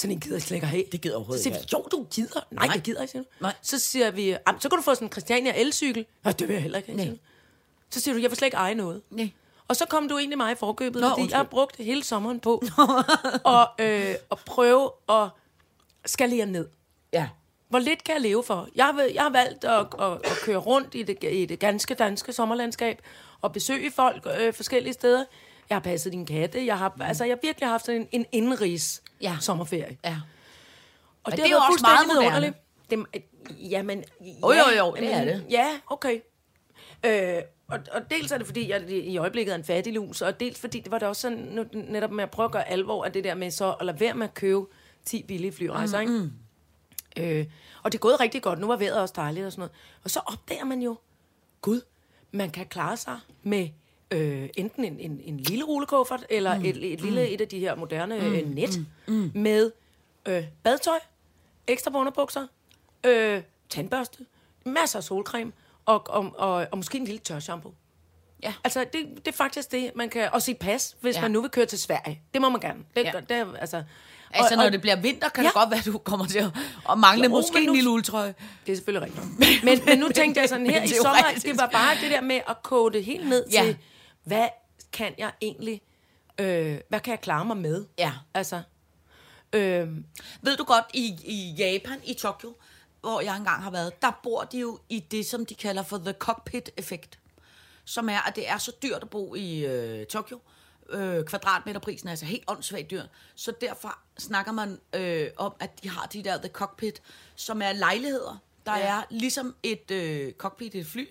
[0.01, 0.85] sådan en gider jeg slet ikke have.
[0.93, 2.47] Det gider overhovedet Så siger vi, ikke jo, du gider.
[2.51, 2.75] Nej, Nej.
[2.75, 3.23] jeg gider ikke, siger.
[3.41, 3.55] Nej.
[3.63, 6.07] Så siger vi, "Jamen, så kan du få sådan en Christiania elcykel.
[6.25, 7.19] Nej, det vil jeg heller ikke Nej.
[7.91, 9.03] Så siger du, jeg vil slet ikke eje noget.
[9.11, 9.31] Nej.
[9.69, 11.33] Og så kom du egentlig mig i forkøbet, Nå, fordi undskyld.
[11.33, 12.63] jeg har brugt hele sommeren på
[13.47, 15.29] at, øh, at prøve at
[16.07, 16.69] skalere ned.
[17.13, 17.29] Ja.
[17.69, 18.69] Hvor lidt kan jeg leve for?
[18.75, 21.95] Jeg har, jeg har valgt at, at, at køre rundt i det, i det ganske
[21.95, 23.03] danske sommerlandskab
[23.41, 25.25] og besøge folk øh, forskellige steder.
[25.71, 26.67] Jeg har passet din katte.
[26.67, 29.37] Jeg har, altså, jeg har virkelig haft en, en indenrigs Ja.
[29.41, 29.99] sommerferie.
[30.05, 30.17] Ja.
[31.25, 32.55] Og det er jo også meget moderne.
[32.91, 33.23] Det,
[33.71, 35.45] jamen, Jo, ja, jo, jo, det er det.
[35.51, 36.21] Ja, okay.
[37.07, 40.41] Øh, og, og dels er det, fordi jeg i øjeblikket er en fattig lus, og
[40.41, 43.05] dels fordi det var det også sådan, nu, netop med at prøve at gøre alvor
[43.05, 44.65] af det der med så at lade være med at købe
[45.05, 46.33] 10 billige flyrejser, Mm,
[47.17, 47.41] ikke?
[47.41, 47.47] Øh,
[47.83, 48.59] og det er gået rigtig godt.
[48.59, 49.73] Nu var vejret også dejligt og sådan noget.
[50.05, 50.97] Og så opdager man jo,
[51.61, 51.81] gud,
[52.31, 53.69] man kan klare sig med
[54.11, 56.65] øh, enten en, en, en lille rullekuffert, eller mm.
[56.65, 58.25] et, et lille et af de her moderne mm.
[58.35, 59.31] øh, net, mm.
[59.35, 59.71] med
[60.29, 60.99] øh, badtøj,
[61.67, 62.47] ekstra underbukser,
[63.05, 64.19] øh, tandbørste,
[64.67, 65.53] masser af solcreme,
[65.87, 67.75] og, og, og, og måske en lille tørshampoo.
[68.43, 68.55] Ja.
[68.65, 70.29] Altså, det, det er faktisk det, man kan...
[70.33, 71.21] Og sit pas, hvis Ja.
[71.23, 72.21] man nu vil køre til Sverige.
[72.35, 72.79] Det må man gerne.
[72.97, 73.13] Det, Ja.
[73.21, 73.83] det, det, altså,
[74.31, 75.49] Altså, og, når og, det bliver vinter, kan Ja.
[75.49, 76.51] det godt være, du kommer til at,
[76.91, 78.35] at mangle Jo, måske men en nu- lille uldtrøje.
[78.67, 79.65] Det er selvfølgelig rigtigt.
[79.65, 82.21] Men, men nu tænkte jeg sådan her i er sommer, det var bare det der
[82.21, 83.63] med at koge det helt ned Ja.
[83.65, 83.77] til,
[84.29, 84.49] hvad
[84.93, 85.83] kan jeg egentlig,
[86.41, 87.87] øh, hvad kan jeg klare mig med?
[87.99, 88.13] Ja.
[88.35, 88.63] Altså,
[89.53, 89.89] øh,
[90.43, 92.55] Ved du godt, i, i Japan, i Tokyo,
[93.01, 95.99] hvor jeg engang har været, der bor de jo i det, som de kalder for
[95.99, 97.19] the cockpit-effekt.
[97.85, 100.41] som er, at det er så dyrt at bo i øh, Tokyo.
[100.91, 103.03] Øh, kvadratmeterprisen er altså helt åndssvagt dyr.
[103.35, 107.03] Så derfor snakker man øh, om, at de har de der The Cockpit,
[107.35, 108.87] som er lejligheder, der ja.
[108.87, 111.07] er ligesom et øh, cockpit i et fly,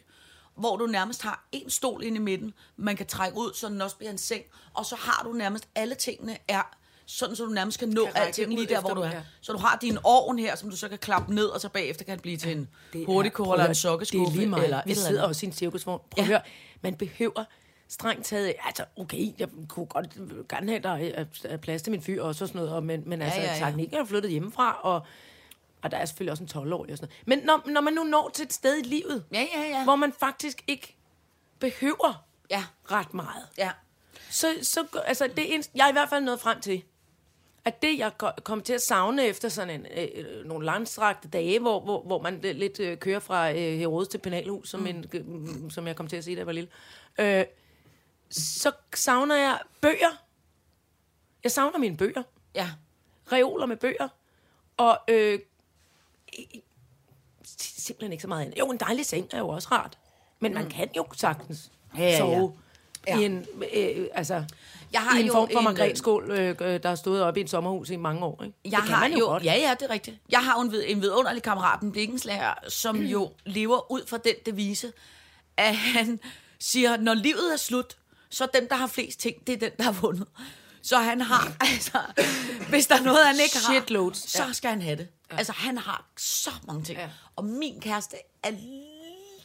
[0.57, 3.81] hvor du nærmest har en stol inde i midten, man kan trække ud, så den
[3.81, 6.61] også bliver en seng, og så har du nærmest alle tingene er
[7.05, 9.09] sådan, så du nærmest kan nå Kan alting lige der, hvor du er.
[9.09, 9.21] ja.
[9.41, 12.05] Så du har din ovn her, som du så kan klappe ned, og så bagefter
[12.05, 12.67] kan det blive til en
[13.05, 14.25] hurtigkoger eller en sokkeskuffe.
[14.25, 14.63] Det er lige meget.
[14.63, 16.01] Eller eller sidder også i en cirkusvogn.
[16.11, 16.33] Prøv at Ja.
[16.33, 16.41] høre,
[16.81, 17.43] man behøver
[17.89, 20.05] strengt taget, altså okay, jeg kunne godt
[20.49, 23.21] gerne have, der er- plads til min fyr også og sådan noget, og, men, men
[23.21, 23.59] altså, ja, ja, ja.
[23.59, 23.65] ja.
[23.65, 25.01] teknik er flyttet hjemmefra, og,
[25.81, 27.39] og der er selvfølgelig også en 12-årig og sådan noget.
[27.39, 29.83] Men når, når man nu når til et sted i livet, Ja, ja, ja.
[29.83, 30.95] hvor man faktisk ikke
[31.59, 33.71] behøver Ja, ret meget, ja.
[34.29, 36.83] så, så altså, det er, en- jeg er i hvert fald nået frem til,
[37.65, 41.59] at det, jeg ko- kom til at savne efter sådan en, øh, nogle langstrakte dage,
[41.59, 45.05] hvor, hvor, hvor man øh, lidt øh, kører fra øh, Herodes til Penalhus, som, en,
[45.13, 46.69] øh, som jeg kom til at sige, da jeg var lille,
[47.19, 47.45] øh,
[48.29, 50.23] så savner jeg bøger.
[51.43, 52.23] Jeg savner mine bøger.
[52.55, 52.69] Ja.
[53.31, 54.07] Reoler med bøger.
[54.77, 55.39] Og øh,
[57.57, 58.59] simpelthen ikke så meget andet.
[58.59, 59.97] Jo, en dejlig seng er jo også rart.
[60.39, 62.17] Men man kan jo sagtens Ja, ja, ja.
[62.17, 62.53] sove
[63.07, 63.19] Ja.
[63.19, 64.43] i en, øh, altså,
[64.93, 67.39] Jeg har i en jo form for en, margretskål, øh, øh, der har stået oppe
[67.39, 68.43] i et sommerhus i mange år.
[68.43, 68.57] Ikke?
[68.65, 69.43] Jeg det kan har man jo, godt.
[69.43, 70.17] Ja, ja, det er rigtigt.
[70.29, 74.17] Jeg har jo en, vid- en vidunderlig kammerat, en Dickenslærer, som jo lever ud fra
[74.17, 74.91] den devise,
[75.57, 76.19] at han
[76.59, 77.97] siger, når livet er slut,
[78.29, 80.27] så er den, der har flest ting, det er den, der har vundet.
[80.81, 81.99] Så han har, altså,
[82.69, 85.07] hvis der er noget, han ikke har, Shitloads, så skal han have det.
[85.31, 85.37] Ja.
[85.37, 86.97] Altså, han har så mange ting.
[86.97, 87.03] Ja.
[87.03, 87.09] Ja.
[87.35, 88.51] Og min kæreste er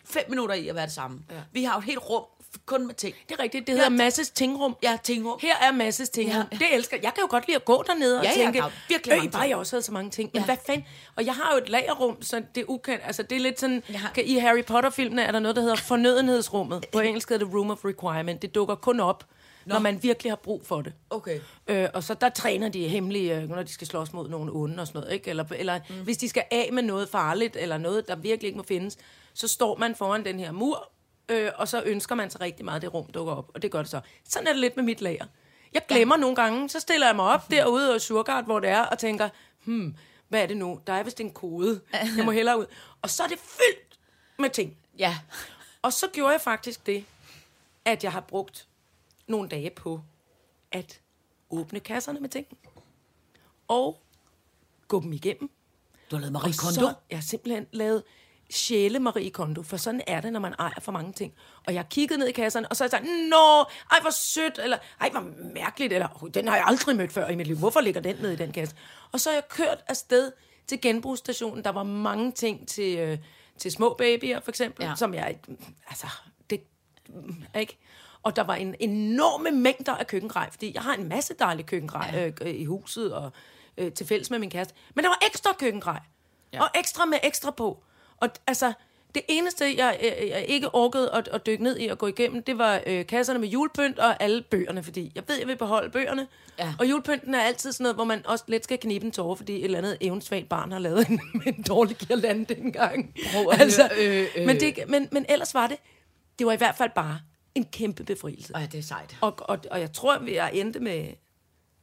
[0.05, 1.21] fem minutter i at være det samme.
[1.31, 1.35] Ja.
[1.35, 1.41] Ja.
[1.53, 2.25] Vi har jo et helt rum
[2.67, 3.15] kun med ting.
[3.29, 3.67] Det er rigtigt.
[3.67, 4.77] Det hedder Ja, Masses Tingrum.
[4.83, 5.39] Ja, tingrum.
[5.43, 6.37] Her er Masses Tingrum.
[6.37, 6.47] Ja.
[6.53, 6.57] Ja.
[6.59, 7.15] Det elsker jeg.
[7.15, 9.43] Kan jo godt lide at gå dernede og Ja, ja, tænke, er virkelig "Øj, bare
[9.43, 10.31] ting." jeg også havde så mange ting.
[10.33, 10.45] Men Ja.
[10.45, 10.87] hvad fanden?
[11.17, 13.03] Og jeg har jo et lagerrum, så det er ukendt.
[13.07, 13.83] Altså, det er lidt sådan...
[13.89, 14.01] Ja.
[14.15, 16.85] Kan, I Harry Potter-filmene er der noget, der hedder fornødenhedsrummet.
[16.93, 18.43] På engelsk hedder det Room of Requirement.
[18.43, 19.25] Det dukker kun op,
[19.67, 20.93] når man virkelig har brug for det.
[21.11, 21.41] Okay.
[21.67, 24.81] Øh, og så der træner de hemmelige, øh, når de skal slås mod nogle onde
[24.81, 25.15] og sådan noget.
[25.15, 25.31] Ikke?
[25.31, 25.95] Eller, eller mm.
[25.95, 28.99] hvis de skal af med noget farligt, eller noget, der virkelig ikke må findes,
[29.35, 30.91] så står man foran den her mur,
[31.29, 33.51] øh, og så ønsker man sig rigtig meget, at det rum dukker op.
[33.55, 34.01] Og det gør det så.
[34.29, 35.25] Sådan er det lidt med mit lager.
[35.73, 36.21] Jeg glemmer ja.
[36.21, 39.29] nogle gange, så stiller jeg mig op derude og Surgard, hvor det er, og tænker,
[39.65, 39.97] hmm,
[40.29, 40.81] hvad er det nu?
[40.87, 41.81] Der er vist en kode.
[42.17, 42.67] Jeg må hellere ud.
[43.03, 43.99] Og så er det fyldt
[44.39, 44.77] med ting.
[44.99, 45.19] Ja.
[45.83, 47.05] Og så gjorde jeg faktisk det,
[47.85, 48.67] at jeg har brugt
[49.33, 50.01] nogle dage på
[50.73, 51.01] at
[51.51, 52.47] åbne kasserne med ting.
[53.69, 54.03] Og
[54.89, 55.51] gå dem igennem.
[56.11, 56.75] Du har lavet Marie Kondo.
[56.75, 58.03] så jeg har simpelthen lavet
[58.51, 61.35] sjæle Marie Kondo, for sådan er det, når man ejer for mange ting.
[61.67, 63.59] Og jeg kiggede ned i kasserne, og så har jeg sagt, nå,
[63.91, 67.29] ej, hvor sødt, eller ej, hvor mærkeligt, eller "Oj, den har jeg aldrig mødt før
[67.29, 67.57] i mit liv.
[67.57, 68.77] Hvorfor ligger den ned i den kasse?
[69.13, 70.33] Og så har jeg kørt afsted
[70.67, 71.65] til genbrugsstationen.
[71.65, 73.19] Der var mange ting til, øh,
[73.59, 74.95] til små babyer, for eksempel, ja.
[74.97, 75.39] som jeg,
[75.89, 76.07] altså,
[76.51, 76.63] det,
[77.61, 77.79] ikke?
[78.23, 82.11] Og der var en enorme mængder af køkkengrej, fordi jeg har en masse dejlig køkkengrej
[82.13, 82.49] ja.
[82.49, 83.33] øh, i huset og
[83.79, 84.75] øh, til fælles med min kæreste.
[84.95, 86.01] Men der var ekstra køkkengrej.
[86.53, 86.63] Ja.
[86.63, 87.83] Og ekstra med ekstra på.
[88.17, 88.73] Og altså,
[89.15, 92.43] det eneste, jeg, jeg, jeg ikke orkede at, at dykke ned i og gå igennem,
[92.43, 95.91] det var øh, kasserne med julepynt og alle bøgerne, fordi jeg ved, jeg vil beholde
[95.91, 96.27] bøgerne.
[96.59, 96.75] Ja.
[96.79, 99.59] Og julepynten er altid sådan noget, hvor man også let skal knibe en tårer, fordi
[99.59, 103.15] et eller andet evensvagt barn har lavet en, en dårlig girlande dengang.
[103.33, 104.47] Prøv at høre, øh, øh.
[104.47, 105.77] Men, det, men, men ellers var det,
[106.39, 107.19] det var i hvert fald bare
[107.55, 108.55] en kæmpe befrielse.
[108.55, 109.17] Ej, det er sejt.
[109.21, 110.93] Og, og, og jeg tror, at jeg endte med...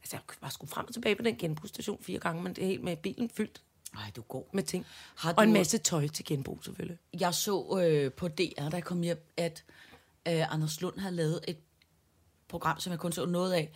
[0.02, 2.68] Altså, jeg var sgu frem og tilbage på den genbrugsstation fire gange, men det er
[2.68, 3.62] helt med bilen fyldt
[3.96, 4.44] Ej, du er god.
[4.52, 4.86] med ting.
[5.16, 6.98] Har Og en du- masse tøj til genbrug, selvfølgelig.
[7.20, 9.64] Jeg så øh, på DR, jeg kom hjem, at
[10.28, 11.56] øh, Anders Lund havde lavet et
[12.48, 13.70] program, som jeg kun så noget af,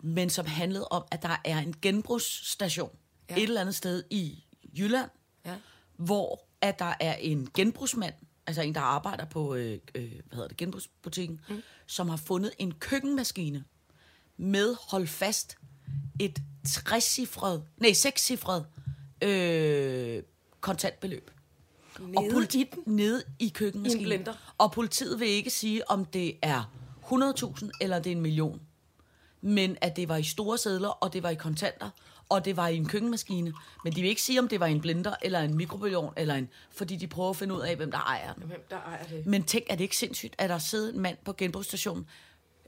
[0.00, 2.90] men som handlede om, at der er en genbrugsstation
[3.30, 3.34] ja.
[3.34, 3.40] Ja.
[3.42, 4.44] et eller andet sted i
[4.78, 5.10] Jylland,
[5.46, 5.54] Ja.
[5.96, 8.14] hvor at der er en genbrugsmand,
[8.46, 11.62] altså en, der arbejder på øh, øh, hvad hedder det, genbrugsbutikken, mm.
[11.86, 13.64] som har fundet en køkkenmaskine
[14.36, 15.58] med, hold fast,
[16.20, 18.66] et trecifret, nej, sekscifret
[19.22, 20.22] øh,
[20.60, 21.30] kontantbeløb.
[22.00, 22.82] Nede politi- i den?
[22.96, 24.20] Nede i køkkenmaskinen.
[24.20, 24.24] I?
[24.58, 28.60] Og politiet vil ikke sige, om det er 100.000 eller det er en million.
[29.40, 31.90] Men at det var i store sædler, og det var i kontanter,
[32.28, 33.52] og det var i en køkkenmaskine.
[33.84, 36.48] Men de vil ikke sige, om det var en blender, eller en mikrobølgeovn, eller en...
[36.70, 38.42] Fordi de prøver at finde ud af, hvem der ejer den.
[38.42, 39.26] Hvem der ejer det?
[39.26, 42.06] Men tænk, er det ikke sindssygt, at der sidder en mand på genbrugsstationen,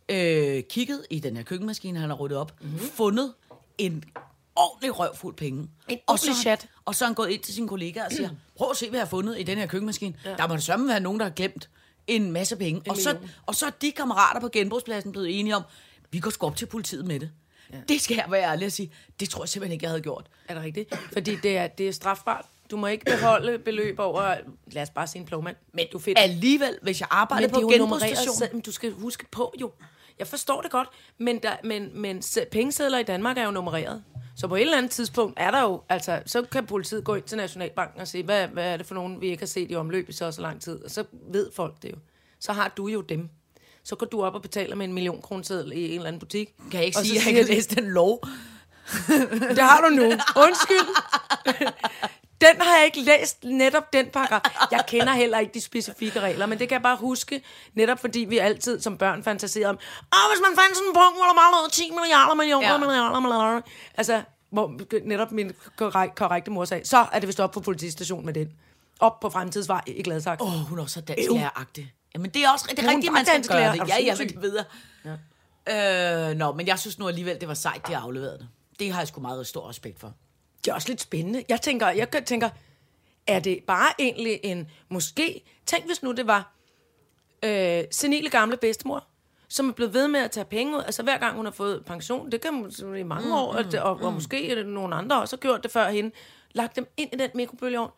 [0.09, 2.79] øh, kigget i den her køkkenmaskine, han har ryddet op, mm-hmm.
[2.79, 3.35] fundet
[3.79, 4.05] en
[4.57, 5.68] ordentlig røvfuld penge.
[5.88, 6.68] En og så, ordentlig chat.
[6.85, 8.99] og så er han gået ind til sine kollegaer og siger, prøv at se, hvad
[8.99, 10.14] jeg har fundet i den her køkkenmaskine.
[10.25, 10.35] Ja.
[10.35, 11.68] Der må det sørme være nogen, der har glemt
[12.07, 12.90] en masse penge.
[12.90, 13.16] Og så,
[13.47, 15.62] og så er de kammerater på genbrugspladsen blevet enige om,
[16.11, 17.31] vi går sgu op til politiet med det.
[17.72, 17.76] Ja.
[17.88, 18.92] Det skal jeg være ærlig at sige.
[19.20, 20.26] Det tror jeg simpelthen ikke, jeg havde gjort.
[20.48, 20.94] Er det rigtigt?
[21.12, 24.35] Fordi det er, det er strafbart Du må ikke beholde beløb over,
[24.66, 25.57] lad os bare sige en plovmand.
[25.72, 26.18] Men du fedt.
[26.18, 28.61] Alligevel, hvis jeg arbejder på genbrugsstation...
[28.61, 29.72] du skal huske på jo.
[30.18, 34.02] Jeg forstår det godt, men, der, men, men se- pengesedler i Danmark er jo nummereret.
[34.37, 37.24] Så på et eller andet tidspunkt er der jo, altså, så kan politiet gå ind
[37.24, 39.74] til Nationalbanken og sige, hvad, hvad er det for nogen, vi ikke har set i
[39.74, 40.85] omløb i så så lang tid.
[40.85, 41.96] Og så ved folk det jo.
[42.40, 43.28] Så har du jo dem.
[43.88, 46.48] Så går du op og betaler med en million kroneseddel i en eller anden butik.
[46.70, 48.24] Kan jeg ikke Og sige, at jeg kan læse den lov?
[49.57, 50.05] Det har du nu.
[50.37, 50.88] Undskyld.
[52.40, 54.40] Den har jeg ikke læst, netop den paragraf.
[54.70, 57.42] Jeg kender heller ikke de specifikke regler, men det kan jeg bare huske,
[57.74, 59.74] netop fordi vi altid som børn fantaserede om,
[60.14, 62.79] åh, hvis man fandt sådan en punkt, hvor der manglede 10 milliarder, millioner, Ja.
[62.79, 63.61] milliarder, milliarder.
[63.94, 68.27] Altså, hvor netop min korrekt, korrekte mor sagde, så er det vist op på politistationen
[68.27, 68.48] med den.
[69.01, 70.44] Op på fremtidsvej i Gladsaxe.
[70.44, 71.92] Åh, oh, hun er så dansklæreragtig.
[72.14, 73.88] Jamen, det er også det er rigtigt, man skal gøre det.
[73.88, 74.64] Ja, ja, men det ved jeg.
[76.31, 78.49] Øh, nå, men jeg synes nu alligevel, det var sejt, de har afleveret det.
[78.79, 80.14] Det har jeg sgu meget stor respekt for.
[80.64, 81.44] det er også lidt spændende.
[81.49, 82.49] Jeg tænker, jeg tænker,
[83.27, 86.53] er det bare egentlig en, måske, tænk hvis nu det var
[87.42, 89.05] øh, senile gamle bedstemor,
[89.49, 91.85] som er blevet ved med at tage penge ud, altså hver gang hun har fået
[91.85, 94.66] pension, det kan hun i mange mm, år, og, det, og, og måske er det
[94.66, 96.11] nogle andre også har gjort det før hende,
[96.53, 97.90] lagt dem ind i den mikrobølgeovn,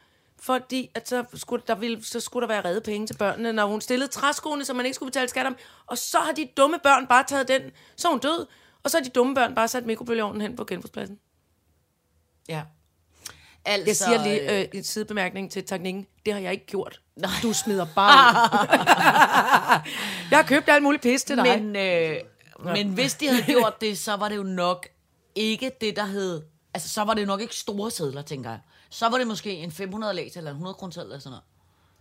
[0.43, 3.67] fordi at så, skulle der ville, så skulle der være redde penge til børnene, når
[3.67, 6.79] hun stillede træskoene, så man ikke skulle betale skat om, og så har de dumme
[6.83, 7.63] børn bare taget den,
[7.97, 8.47] så er hun død,
[8.83, 11.19] og så har de dumme børn bare sat mikrobølgeovnen hen på genbrugspladsen.
[12.49, 12.63] Ja.
[13.65, 16.07] Altså, Jeg siger lige øh, en sidebemærkning til teknikken.
[16.27, 17.01] Det har jeg ikke gjort.
[17.17, 17.31] Nej.
[17.43, 18.49] Du smider bare
[20.31, 21.63] jeg har købt alt muligt pis til dig.
[21.63, 22.17] Men, øh,
[22.65, 24.89] men hvis de havde gjort det, så var det jo nok
[25.35, 26.43] ikke det, der hed...
[26.75, 28.61] Altså, så var det jo nok ikke store sædler, tænker jeg.
[28.91, 31.43] Så var det måske en 500 læs eller en 100 kroner eller sådan noget.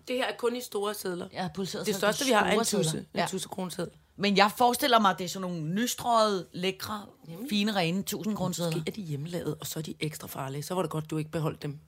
[0.08, 1.28] det her er kun i store sædler.
[1.34, 2.84] Har pulseret det største, vi har, er en tusse.
[2.84, 3.00] sedler.
[3.00, 3.26] En Ja.
[3.30, 3.94] tusse kroneseddel.
[4.18, 7.06] Men jeg forestiller mig, at det er sådan nogle nystrøget, lækre,
[7.50, 8.78] fine, rene 1000 kroner sædler.
[8.78, 10.64] Måske er de hjemmelavet, og så er de ekstra farlige.
[10.64, 11.80] Så var det godt, du ikke beholdt dem.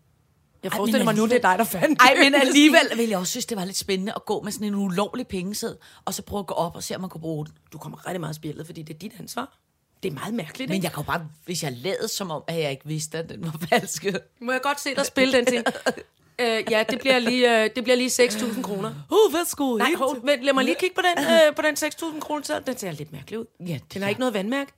[0.63, 3.09] Jeg Ej, forestiller men mig nu, det er dig, der fandt Ej, men alligevel ville
[3.11, 6.13] jeg også synes, det var lidt spændende at gå med sådan en ulovlig pengesæd, og
[6.13, 7.53] så prøve at gå op og se, om man kunne bruge den.
[7.73, 9.57] Du kommer rigtig meget spillet, fordi det er dit ansvar.
[10.03, 10.85] Det er meget mærkeligt, Men ikke?
[10.85, 13.43] jeg kan jo bare, hvis jeg lavede som om, at jeg ikke vidste, at den
[13.43, 14.05] var falsk.
[14.39, 15.63] Må jeg godt se dig spille den til?
[16.41, 18.89] øh, ja, det bliver lige, øh, det bliver lige 6.000 kroner.
[19.11, 19.77] Uh, værsgo.
[19.77, 22.43] Nej, hov, vent, lad mig lige kigge på den, øh, på den 6.000 kroner.
[22.43, 23.45] Så Den ser lidt mærkelig ud.
[23.59, 24.71] Ja, det den har er- ikke noget vandmærke.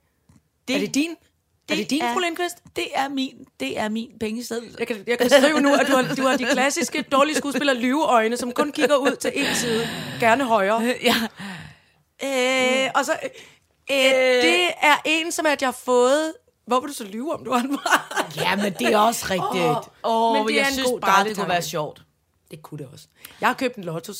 [0.68, 1.10] Det, er det din?
[1.70, 2.56] er det din, fru Lindqvist?
[2.76, 4.76] Det er min, det er min pengeseddel.
[4.78, 7.76] Jeg kan, jeg kan skrive nu, at du har, du har de klassiske dårlige skuespillere
[7.76, 9.88] lyveøjne, som kun kigger ud til en side.
[10.20, 10.94] Gerne højre.
[11.02, 11.14] Ja.
[12.24, 13.12] Øh, og så...
[13.90, 13.96] Øh,
[14.42, 16.34] det er en, som at jeg har fået...
[16.66, 18.26] Hvor vil du så lyve om, du har den fra?
[18.42, 19.64] ja, men det er også rigtigt.
[20.04, 22.02] Åh, oh, men men det er jeg en synes god, bare, det kunne være sjovt.
[22.50, 23.06] Det kunne det også.
[23.40, 24.12] Jeg har købt en lotto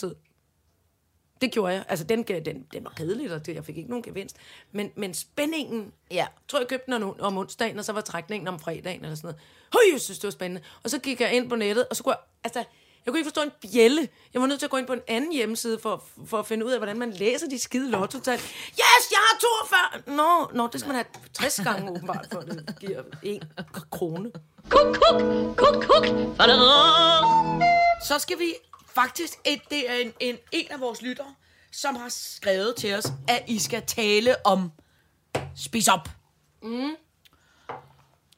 [1.40, 1.84] Det gjorde jeg.
[1.88, 4.36] Altså, den, den, den var kedelig, og det, jeg fik ikke nogen gevinst.
[4.72, 5.92] Men, men spændingen...
[6.10, 6.16] Ja.
[6.16, 9.14] Jeg tror, jeg købte den om, om onsdagen, og så var trækningen om fredagen, eller
[9.14, 9.40] sådan noget.
[9.72, 10.62] Høj, jeg synes, det var spændende.
[10.82, 12.20] Og så gik jeg ind på nettet, og så kunne jeg...
[12.44, 12.64] Altså,
[13.04, 14.08] jeg kunne ikke forstå en bjælle.
[14.34, 16.66] Jeg var nødt til at gå ind på en anden hjemmeside for, for at finde
[16.66, 18.32] ud af, hvordan man læser de skide lotto -tal.
[18.32, 19.38] Yes, jeg har
[20.04, 20.16] 42!
[20.16, 23.42] Nå, nå, det skal man have 60 gange åbenbart, for at det giver en
[23.90, 24.32] krone.
[24.68, 25.22] Kuk, kuk,
[25.56, 26.06] kuk, kuk.
[28.06, 28.54] Så skal vi
[28.94, 31.34] faktisk, et, det er en, en, en af vores lyttere,
[31.72, 34.70] som har skrevet til os, at I skal tale om
[35.56, 36.08] spis op.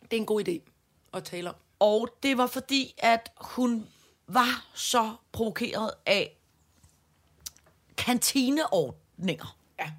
[0.02, 0.70] Det er en god idé
[1.14, 1.55] at tale om.
[1.79, 3.87] Og det var fordi, at hun
[4.28, 6.36] var så provokeret af
[7.96, 9.56] kantineordninger.
[9.78, 9.92] Ja.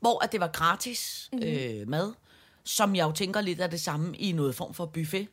[0.00, 1.38] Hvor at det var gratis mm.
[1.42, 2.12] øh, mad,
[2.64, 5.28] som jeg jo tænker lidt af det samme i noget form for buffet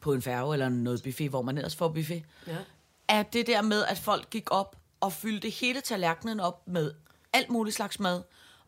[0.00, 2.24] på en færge, eller noget buffet, hvor man ellers får buffet.
[2.46, 2.56] Ja.
[3.08, 6.94] At det der med, at folk gik op og fyldte hele tallerkenen op med
[7.32, 8.22] alt muligt slags mad,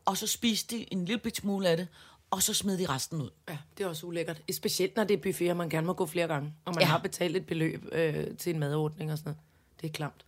[0.05, 1.89] og så spiste de en lille bit smule af det,
[2.31, 3.31] og så smed de resten ud.
[3.49, 4.43] Ja, det er også ulækkert.
[4.53, 6.55] Specielt når det er buffet, og man gerne må gå flere gange.
[6.65, 6.87] Og man Ja.
[6.89, 9.41] har betalt et beløb øh, til en madordning og sådan noget.
[9.81, 10.25] Det er klamt.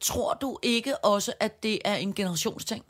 [0.00, 2.84] Tror du ikke også, at det er en generationsting?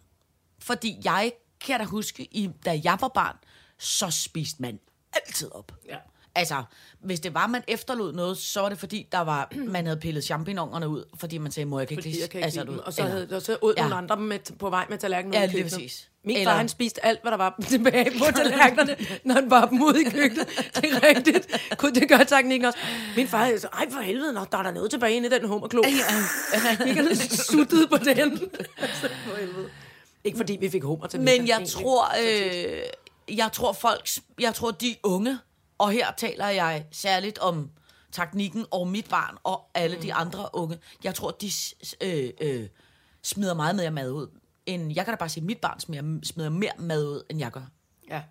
[0.58, 3.36] Fordi jeg kan da huske, i, da jeg var barn,
[3.78, 4.80] så spiste man
[5.12, 5.72] altid op.
[5.88, 5.96] Ja.
[6.34, 6.62] Altså,
[7.00, 10.24] hvis det var, man efterlod noget, så var det fordi, der var, man havde pillet
[10.24, 12.72] champignonerne ud, fordi man sagde, mor, jeg kan ikke Fordi jeg kan ikke altså, lide
[12.72, 12.80] dem.
[12.84, 13.82] Og så, eller- havde, og så ud Ja.
[13.82, 15.72] nogle andre med, på vej med tallerkenen Ja, ud i køkkenet.
[15.72, 16.06] præcis.
[16.24, 19.66] Min Eller- far, han spiste alt, hvad der var tilbage på tallerkenerne, når han var
[19.68, 20.48] dem ud i køkkenet.
[20.76, 21.48] Det er rigtigt.
[21.76, 22.78] Kunne det gøre teknikken også.
[23.16, 25.48] Min far sagde, ej for helvede, nå, der er der noget tilbage inde i den
[25.48, 25.82] hummerklo.
[26.86, 28.32] Ikke han suttede på den.
[28.78, 29.68] Altså, for helvede.
[30.24, 34.08] Ikke fordi vi fik hummer til Men jeg tror, øh, jeg tror folk,
[34.40, 35.38] jeg tror de unge,
[35.80, 37.70] og her taler jeg særligt om
[38.12, 40.02] teknikken og mit barn og alle mm.
[40.02, 41.50] de andre unge, jeg tror, de
[42.00, 42.68] øh, øh,
[43.22, 44.26] smider meget mere mad ud.
[44.66, 47.38] End, jeg kan da bare sige, at mit barn smider, smider mere mad ud, end
[47.38, 47.70] jeg gør.
[48.10, 48.22] Ja.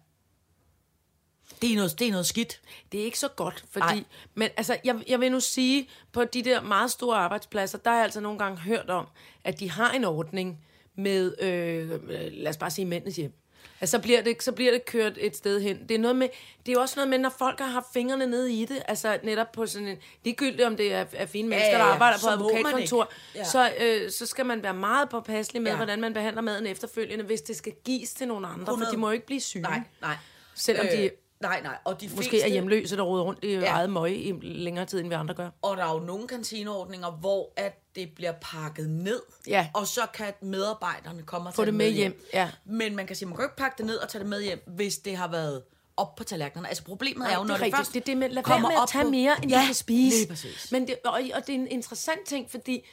[1.62, 2.62] Det er noget, det er noget skidt.
[2.91, 3.85] Det er ikke så godt, fordi...
[3.85, 4.03] Ej.
[4.35, 7.97] Men altså, jeg, jeg vil nu sige, på de der meget store arbejdspladser, der har
[7.97, 9.07] jeg altså nogle gange hørt om,
[9.43, 13.38] at de har en ordning med, øh, øh, lad os bare sige, mændenes hjem.
[13.82, 15.80] Altså, så bliver, det, så bliver det kørt et sted hen.
[15.89, 16.30] Det er, noget med,
[16.65, 19.52] det er også noget med, når folk har haft fingrene nede i det, altså netop
[19.52, 22.22] på sådan en, ligegyldigt om det er, er fine mennesker, ja, der ja, arbejder på
[22.22, 23.12] så advokatkontor.
[23.36, 23.43] Ja.
[23.43, 25.76] så, øh, så skal man være meget påpasselig med, Ja.
[25.78, 28.91] hvordan man behandler maden efterfølgende, hvis det skal gives til nogle andre, for 100.
[28.91, 29.62] de må jo ikke blive syge.
[29.62, 30.15] Nej, nej.
[30.56, 31.10] Selvom de
[31.41, 31.78] Nej, nej.
[31.86, 33.65] Og de måske fleste, er hjemløse, der roder rundt i ja.
[33.65, 35.49] Eget møg i længere tid, end vi andre gør.
[35.62, 39.67] Og der er jo nogle kantineordninger, hvor at det bliver pakket ned, Ja.
[39.73, 42.49] og så kan medarbejderne komme og Få tage det med hjem, ja.
[42.65, 44.41] Men man kan sige, man kan jo ikke pakke det ned og tage det med
[44.43, 45.62] hjem, hvis det har været
[45.97, 46.67] op på tallerkenerne.
[46.67, 48.75] Altså problemet Nej, er jo, når det det, først det det med, lad kommer med
[48.78, 50.28] at op tage på- mere, end ja, du kan spise.
[50.71, 52.86] Men det, og, og det er en interessant ting, fordi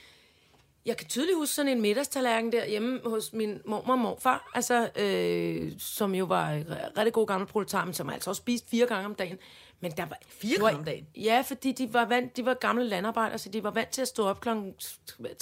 [0.87, 5.72] jeg kan tydeligt huske sådan en middagstallerken derhjemme hos min mormor og morfar, altså, øh,
[5.79, 6.62] som jo var
[6.99, 9.38] rigtig god gammel proletar, men som altså også spiste fire gange om dagen.
[9.81, 11.07] Men der var, Fire gange om dagen?
[11.16, 14.09] Ja, fordi de var, vant, de var gamle landarbejdere, så de var vant til at
[14.09, 14.75] stå op klokken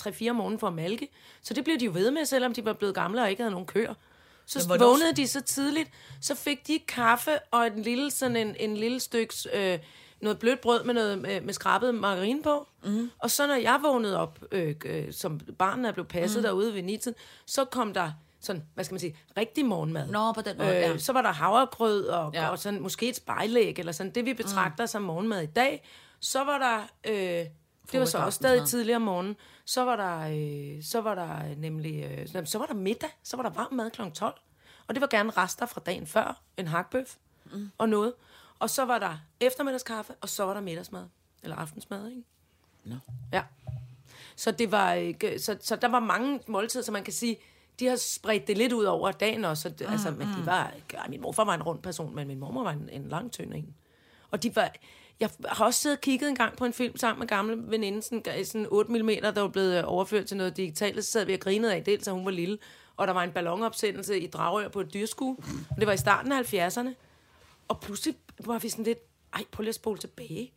[0.01, 1.09] 3-4 om morgenen for at malke.
[1.43, 3.53] Så det blev de jo ved med, selvom de var blevet gamle og ikke havde
[3.53, 3.95] nogen køer.
[4.47, 8.77] Så vågnede de så tidligt, så fik de kaffe og en lille, sådan en, en
[8.77, 9.79] lille styks, øh,
[10.25, 12.69] noget blødt brød med, noget, med, med skrabet margarine på.
[12.85, 13.11] Mm.
[13.19, 16.43] Og så når jeg vågnede op, øh, øh, som barnet er blevet passet mm.
[16.43, 20.09] derude ved nitiden, så kom der sådan, hvad skal man sige, rigtig morgenmad.
[20.09, 20.99] Nå, på den måde, ja.
[20.99, 22.43] Så var der havregrød og, ja.
[22.43, 22.49] Ja.
[22.49, 24.89] og sådan, måske et spejlæg, eller sådan det, vi betragter mm.
[24.89, 25.89] som morgenmad i dag.
[26.21, 26.81] Så var der,
[27.13, 27.47] øh,
[27.93, 28.79] det var så også stadig aftensmad.
[28.81, 30.21] tidligere om morgenen, så var der,
[30.77, 33.51] øh, så var der øh, nemlig, øh, sådan- så var der middag, så var der
[33.51, 34.03] varm mad kl.
[34.15, 34.35] 12.
[34.89, 37.15] Og det var gerne rester fra dagen før, en hakbøf
[37.53, 37.71] mm.
[37.79, 38.13] og noget.
[38.65, 41.05] Og så var der eftermiddagskaffe, og så var der middagsmad,
[41.43, 42.23] eller aftensmad, ikke?
[42.85, 42.97] Nå.
[43.33, 43.43] Ja.
[44.37, 47.37] Så det var ikke, så, så der var mange måltider, så man kan sige,
[47.81, 49.69] de har spredt det lidt ud over dagen også.
[49.69, 52.63] Mm, altså, men de var, ej, min morfar var en rund person, men min mormor
[52.63, 53.75] var en, en lang tynd en.
[54.31, 54.73] Og de var,
[55.21, 58.03] jeg har også siddet og kigget en gang på en film sammen med gamle veninde,
[58.03, 61.05] sådan, sådan 8 mm, der var blevet øh, overført til noget digitalt.
[61.05, 62.59] Så sad vi og grinede af, dels at hun var lille,
[62.97, 65.37] og der var en ballonopsendelse i Dragør på et dyrskue.
[65.71, 66.95] Og det var i starten af 70'erne.
[67.69, 68.99] Og pludselig var vi sådan lidt,
[69.33, 70.53] ej, prøv lige at spole tilbage.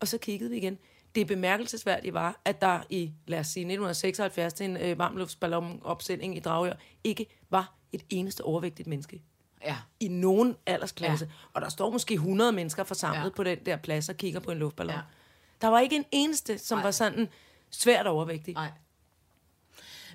[0.00, 0.78] Og så kiggede vi igen.
[1.14, 6.40] Det bemærkelsesværdige var, at der i, lad os sige, 1976 til en øh, varmluftsballonopsending i
[6.40, 6.72] Dragør,
[7.04, 9.22] ikke var et eneste overvægtigt menneske
[9.64, 9.76] Ja.
[10.00, 11.24] i nogen aldersklasse.
[11.24, 11.30] Ja.
[11.52, 13.28] Og der står måske 100 mennesker forsamlet ja.
[13.36, 14.94] På den der plads og kigger på en luftballon.
[14.96, 15.00] Ja.
[15.60, 16.82] Der var ikke en eneste, som Nej.
[16.82, 17.28] var sådan
[17.70, 18.54] svært overvægtig.
[18.54, 18.70] Nej.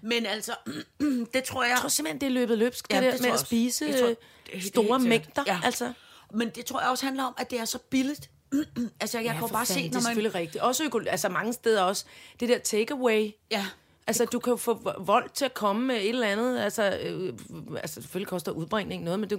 [0.02, 0.56] Men altså,
[1.34, 1.70] det tror jeg...
[1.70, 4.00] Jeg tror simpelthen, det er løbet løbsk, det, Ja, der det med tror at spise
[4.00, 5.44] tror, øh, det det store mængder.
[5.48, 5.60] Ja.
[5.64, 5.94] Altså,
[6.34, 8.30] Men det tror jeg også handler om, at det er så billigt.
[9.02, 10.04] altså, jeg ja, kan jo bare fanden, se, det når er man...
[10.04, 10.64] selvfølgelig rigtigt.
[10.64, 12.06] Også øko, altså mange steder også.
[12.40, 13.32] Det der takeaway.
[13.52, 13.66] Ja,
[14.08, 16.60] Altså, du kan jo få vold til at komme med et eller andet.
[16.60, 17.34] Altså, øh,
[17.78, 19.36] altså selvfølgelig koster udbringning noget, men du,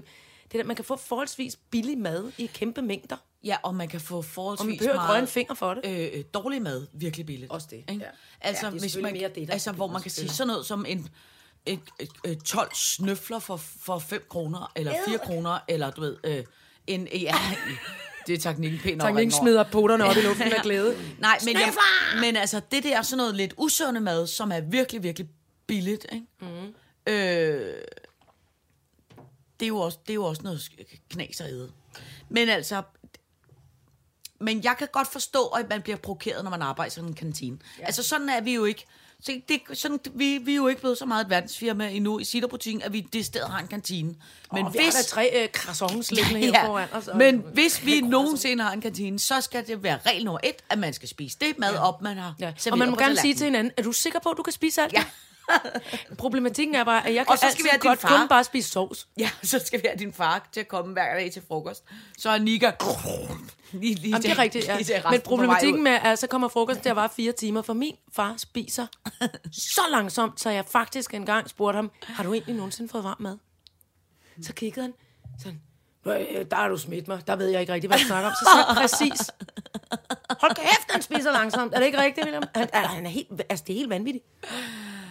[0.52, 3.16] det der, man kan få forholdsvis billig mad i kæmpe mængder.
[3.44, 5.86] ja, og man kan få Og man forholdsvis behøver røre en meget finger for det.
[5.86, 7.50] øh, øh, dårlig mad virkelig billigt.
[7.50, 7.92] Også det, Ikke?
[7.94, 8.10] ja.
[8.40, 10.28] Altså, Ja, det er hvis man, mere det, der altså er hvor man kan sige
[10.28, 11.08] sådan noget som en
[11.66, 16.16] et, et, et 12 snøfler for, for 5 kroner, eller 4 kroner, eller du ved,
[16.24, 16.44] øh,
[16.90, 17.34] en, ja,
[18.26, 20.96] det er teknikken pænt Teknikken smider poterne op i luften af glæde.
[21.18, 21.74] Nej, men, jeg,
[22.20, 25.28] men altså, det der er sådan noget lidt usunde mad, som er virkelig, virkelig
[25.66, 26.26] billigt, ikke?
[26.40, 26.74] Mm.
[27.06, 27.74] Øh,
[29.60, 30.70] det, er jo også, det er jo også noget
[31.10, 31.70] knas at æde.
[32.28, 32.82] Men altså,
[34.40, 37.14] men jeg kan godt forstå, at man bliver provokeret, når man arbejder i sådan en
[37.14, 37.58] kantine.
[37.78, 37.84] Ja.
[37.84, 38.86] Altså, sådan er vi jo ikke.
[39.22, 42.24] Så det, sådan, vi, vi er jo ikke blevet så meget et verdensfirma endnu i
[42.24, 44.14] Citterbutikken, at vi det sted har en kantine.
[44.52, 47.08] Men Og vi har tre øh, croissants liggende her foran os.
[47.08, 50.54] og- men hvis vi nogensinde har en kantine, så skal det være regel nummer et,
[50.68, 52.52] at man skal spise det mad op, man har Ja.
[52.72, 54.82] Og man må gerne sige til hinanden, er du sikker på, at du kan spise
[54.82, 55.04] alt Ja.
[56.18, 58.70] Problematikken er bare, at jeg Og kan så skal vi have godt kun bare spise
[58.70, 59.08] sovs.
[59.18, 61.84] Ja, så skal vi have din far til at komme hver dag til frokost.
[62.18, 62.72] Så er Nika...
[63.72, 64.78] Lige, lige Jamen, det er rigtigt, ja.
[65.10, 68.34] Men problematikken med, at så kommer frokosten til at vare fire timer, for min far
[68.38, 68.86] spiser
[69.74, 73.38] så langsomt, så jeg faktisk engang spurgte ham, har du egentlig nogensinde fået varm mad?
[74.42, 74.92] Så kiggede han
[75.38, 75.60] sådan,
[76.04, 78.28] "Nå, øh, der er du smidt mig, der ved jeg ikke rigtig, hvad du snakker
[78.28, 78.34] om.
[78.34, 79.30] Så sagde præcis,
[80.40, 81.74] hold kæft, han spiser langsomt.
[81.74, 82.42] Er det ikke rigtigt, William?
[82.54, 84.24] Han, er, han er helt, altså, det er helt vanvittigt.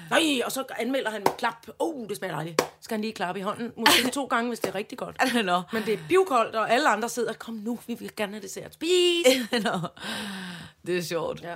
[0.10, 1.68] Nej, og så anmelder han med klap.
[1.80, 2.62] Oh, det smager dejligt.
[2.62, 3.72] Så skal han lige klappe i hånden.
[3.78, 5.18] Måske to gange, hvis det er rigtig godt.
[5.46, 5.62] Nå.
[5.74, 8.74] Men det er bivkoldt, og alle andre sidder, kom nu, vi vil gerne have dessert.
[8.74, 9.26] Spis!
[9.64, 9.80] Nå.
[10.86, 11.42] Det er sjovt.
[11.42, 11.56] Ja,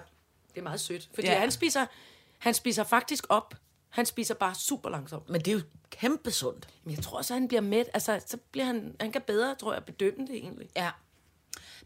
[0.54, 1.10] det er meget sødt.
[1.13, 1.39] Fordi Ja.
[1.39, 1.86] han, spiser,
[2.39, 3.56] han spiser faktisk op.
[3.89, 5.30] Han spiser bare super langsomt.
[5.30, 6.68] Men det er jo kæmpe sundt.
[6.84, 7.89] Men jeg tror at han bliver mæt.
[7.94, 10.70] Altså, så bliver han, han kan bedre, tror jeg, bedømme det egentlig.
[10.76, 10.89] Ja.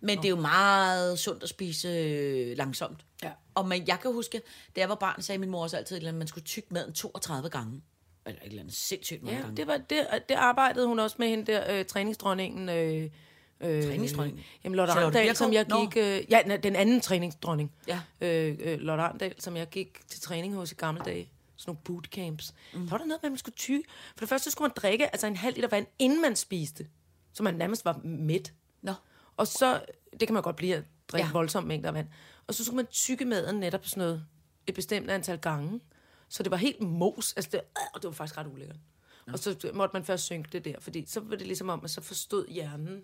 [0.01, 3.05] Men det er jo meget sundt at spise øh, langsomt.
[3.23, 3.31] Ja.
[3.55, 4.41] Og man, jeg kan huske,
[4.75, 7.49] da jeg var barn, sagde min mor også altid, at man skulle tygge maden 32
[7.49, 7.81] gange.
[8.25, 9.57] Eller et eller andet sindssygt mange Ja, gange.
[9.57, 13.09] det, var, det, det arbejdede hun også med hende der, øh, træningsdronningen, øh,
[13.61, 14.45] Øh, Træningsdronning?
[14.63, 15.97] Jamen, Lotte Arndal, som jeg gik...
[16.03, 17.71] Øh, ja, den anden træningsdronning.
[17.87, 17.99] Ja.
[18.21, 21.29] Øh, øh, Lotte Arndal, som jeg gik til træning hos i gamle dage.
[21.55, 22.53] Sådan nogle bootcamps.
[22.73, 22.79] Mm.
[22.79, 23.83] Der var der noget med, at man skulle tyge.
[24.15, 26.87] For det første skulle man drikke altså en halv liter vand, inden man spiste.
[27.33, 28.53] Så man nærmest var mæt.
[28.81, 28.93] Nå.
[29.37, 29.81] Og så,
[30.19, 31.31] det kan man godt blive at drikke Ja.
[31.31, 32.07] voldsomme mængder vand.
[32.47, 34.23] Og så skulle man tykke maden netop sådan noget,
[34.67, 35.79] et bestemt antal gange.
[36.29, 37.33] Så det var helt mos.
[37.37, 38.75] Altså det, øh, og det var faktisk ret ulækkert.
[39.27, 39.31] Ja.
[39.33, 41.89] Og så måtte man først synke det der, fordi så var det ligesom om, at
[41.89, 42.95] så forstod hjernen,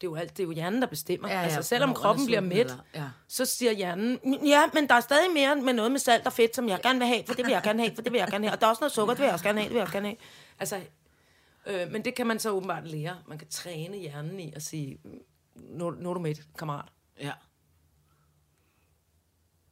[0.00, 1.28] det er jo, alt, det er jo hjernen, der bestemmer.
[1.28, 3.04] Ja, Ja, altså, selvom kroppen er bliver mæt, eller- ja.
[3.28, 6.56] så siger hjernen, ja, men der er stadig mere med noget med salt og fedt,
[6.56, 8.28] som jeg gerne vil have, for det vil jeg gerne have, for det vil jeg
[8.28, 8.54] gerne have.
[8.56, 9.82] Og der er også noget sukker, det vil jeg også gerne have, det vil jeg
[9.82, 10.16] også gerne have.
[10.58, 10.80] Altså,
[11.66, 13.18] øh, men det kan man så åbenbart lære.
[13.28, 14.98] Man kan træne hjernen i at sige,
[15.54, 16.88] nu, nu er du med, kammerat.
[17.20, 17.32] Ja.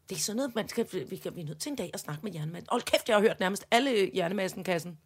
[0.08, 2.00] Det er sådan noget, man skal, vi, kan, vi er nødt til en dag at
[2.00, 2.68] snakke med hjernemassen.
[2.70, 4.98] Hold kæft, jeg har hørt nærmest alle hjernemassen-kassen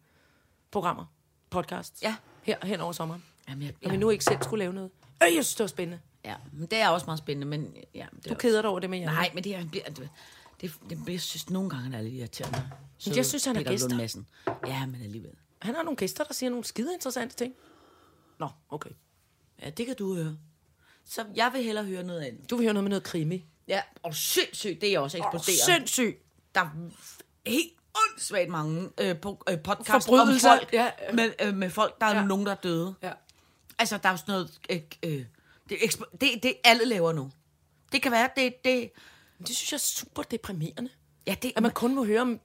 [0.71, 1.05] programmer,
[1.49, 2.15] podcasts, Ja.
[2.43, 3.23] her hen over sommeren.
[3.49, 4.91] Jamen, jeg, Når vi nu ikke selv skulle lave noget.
[5.23, 5.99] Øh, jeg synes, det var spændende.
[6.25, 7.75] Ja, men det er også meget spændende, men...
[7.95, 9.15] Ja, det Du er keder dig over det med hjernen.
[9.15, 9.61] Nej, men det er...
[9.63, 10.09] Det, det,
[10.61, 12.69] det, det, jeg synes, nogle gange er det lidt irriterende.
[12.97, 14.23] Søde jeg synes, han er gæster.
[14.67, 15.31] Ja, men alligevel.
[15.61, 17.53] Han har nogle gæster, der siger nogle skide interessante ting.
[18.39, 18.89] Nå, okay.
[19.61, 20.37] Ja, det kan du høre.
[21.09, 22.49] Så jeg vil hellere høre noget andet.
[22.49, 23.45] Du vil høre noget med noget krimi.
[23.67, 25.59] Ja, og sindssygt, det er også eksploderet.
[25.65, 26.17] Sindssygt.
[26.55, 26.69] Der er
[27.49, 30.91] helt åndssvagt mange øh, på, øh, podcasts om folk, ja.
[31.13, 32.25] med, øh, med folk, der er Ja.
[32.25, 32.95] nogen, der er døde.
[33.03, 33.11] Ja.
[33.79, 34.59] Altså, der er jo sådan noget...
[34.69, 35.25] Øh, øh,
[35.69, 35.77] det,
[36.21, 37.31] det, det alle laver nu.
[37.91, 38.53] Det kan være, det...
[38.65, 38.91] det
[39.39, 40.89] Men det synes jeg er super deprimerende.
[41.27, 42.39] ja, det, At man kun må høre om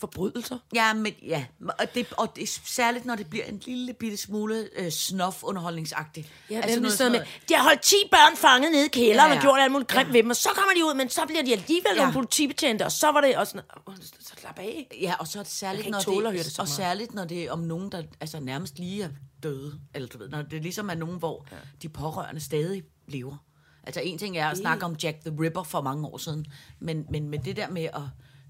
[0.00, 0.58] forbrydelser.
[0.74, 1.44] Ja, men ja,
[1.78, 6.28] og det, og det særligt, når det bliver en lille bitte smule øh, snof-underholdningsagtigt.
[6.50, 9.26] Ja, altså noget sådan med, de har holdt 10 børn fanget nede i kælderen Ja,
[9.28, 10.12] ja, og gjort alt muligt grimt ja.
[10.12, 11.98] ved dem, og så kommer de ud, men så bliver de alligevel Ja.
[12.00, 14.96] nogle politibetjente, og så var det også sådan, "Åh, så slap af.
[15.00, 16.68] Ja, og så er det særligt, når det, det og meget.
[16.68, 19.08] særligt, når det er om nogen, der altså, nærmest lige er
[19.42, 19.80] døde.
[19.94, 21.56] Eller du ved, når det ligesom er nogen, hvor ja.
[21.82, 23.36] de pårørende stadig lever.
[23.82, 26.46] Altså en ting er at snakke om Jack the Ripper for mange år siden,
[26.78, 28.00] men, men, men det der med at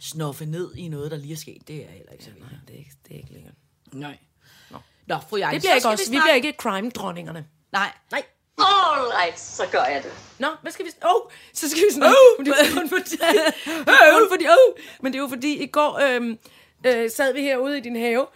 [0.01, 2.69] snoffe ned i noget, der lige er sket, det er heller ikke så Nej, vildt.
[2.69, 3.55] det er ikke, det er ikke længere.
[3.93, 4.19] Nej.
[4.71, 5.99] Nå, Nå fru Ejle, Det bliver ikke os.
[6.01, 7.45] Vi, snakke- bliver ikke crime-dronningerne.
[7.73, 8.23] Nej, Nej.
[8.59, 10.13] All right, så gør jeg det.
[10.39, 10.91] Nå, hvad skal vi...
[11.05, 12.17] Åh, oh, så skal vi snakke...
[12.39, 13.17] Oh, det er kun fordi...
[13.89, 14.81] oh, fordi oh.
[15.03, 16.39] Men det er jo fordi, i går øhm,
[16.87, 18.27] øh, sad vi herude i din have,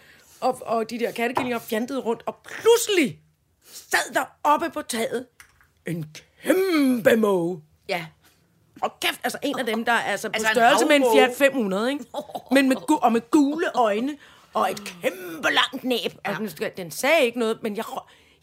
[0.41, 3.21] og, og de der kattekillinger fjantede rundt, og pludselig
[3.73, 5.27] sad der oppe på taget
[5.87, 7.63] en kæmpe måge.
[7.89, 8.07] ja.
[8.83, 11.05] Og kæft, altså en af dem, der er altså på Altså en størrelse med en.
[11.15, 12.05] Fiat 500, ikke?
[12.55, 14.17] Men med, og med gule øjne,
[14.55, 16.13] og et kæmpe langt næb.
[16.25, 17.85] Og den, den sagde ikke noget, men jeg,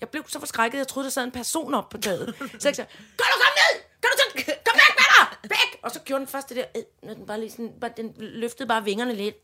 [0.02, 2.36] jeg blev så forskrækket, jeg troede, der sad en person op på taget.
[2.60, 3.82] Så jeg sagde, kan du komme ned?
[4.02, 5.50] Kan du så, kom væk med dig!
[5.50, 5.80] Væk!
[5.84, 8.68] Og så gjorde den først det der, når den bare lige sådan, bare, den løftede
[8.68, 9.36] bare vingerne lidt,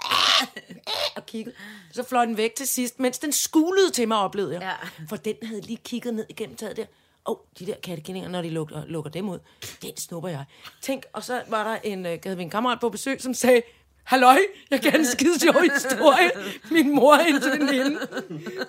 [1.16, 1.56] og kiggede.
[1.94, 4.62] Så fløj den væk til sidst, mens den skulede til mig, oplevede jeg.
[4.62, 5.06] Ja.
[5.10, 6.86] For den havde lige kigget ned igennem taget der.
[7.26, 9.40] Åh, oh, de der kattekillinger, når de lukker, lukker dem ud,
[9.82, 10.46] den snupper jeg.
[10.82, 13.62] Tænk, og så var der en, øh, havde en kammerat på besøg, som sagde,
[14.04, 14.40] Halløj,
[14.72, 16.32] jeg kan en skide sjov historie.
[16.72, 18.00] Min mor er hendes veninde.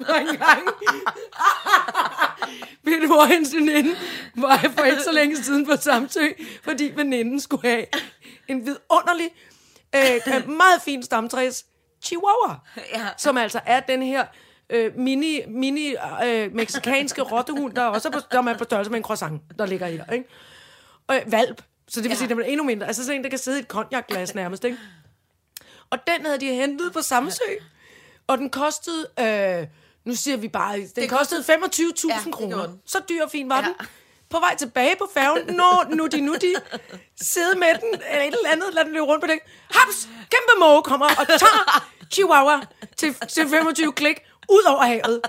[0.08, 0.62] Og engang,
[2.86, 3.90] min mor og hendes veninde
[4.36, 6.20] var jeg for ikke så længe siden på Samsø,
[6.62, 7.86] fordi veninden skulle have
[8.48, 9.30] en vidunderlig,
[9.94, 11.64] øh, meget fin stamtræs
[12.04, 12.54] chihuahua,
[12.94, 13.06] Ja.
[13.18, 14.24] som altså er den her
[14.70, 15.94] øh, mini, mini
[16.26, 19.66] øh, meksikanske rottehund, der også er på, der er på størrelse med en croissant, der
[19.66, 20.24] ligger her, ikke?
[21.06, 22.14] Og øh, valp, så det vil ja.
[22.16, 22.86] sige, at den er endnu mindre.
[22.86, 24.78] Altså sådan en, der kan sidde i et konjakglas nærmest, ikke?
[25.90, 27.42] Og den havde de hentet på Samsø,
[28.26, 29.66] og den kostede, øh,
[30.04, 32.66] nu siger vi bare, den det kostede 25.000 Ja, kroner.
[32.66, 32.80] den.
[32.86, 33.62] Så dyr og fin var Ja.
[33.62, 33.74] den.
[34.30, 36.54] På vej tilbage på færgen, når nu de nu de
[37.20, 39.38] sidde med den, eller et eller andet, lad den løbe rundt på det.
[39.70, 40.04] Haps!
[40.04, 42.60] Kæmpe måge kommer og tager Chihuahua
[42.96, 45.20] til, til 25 klik ud over havet.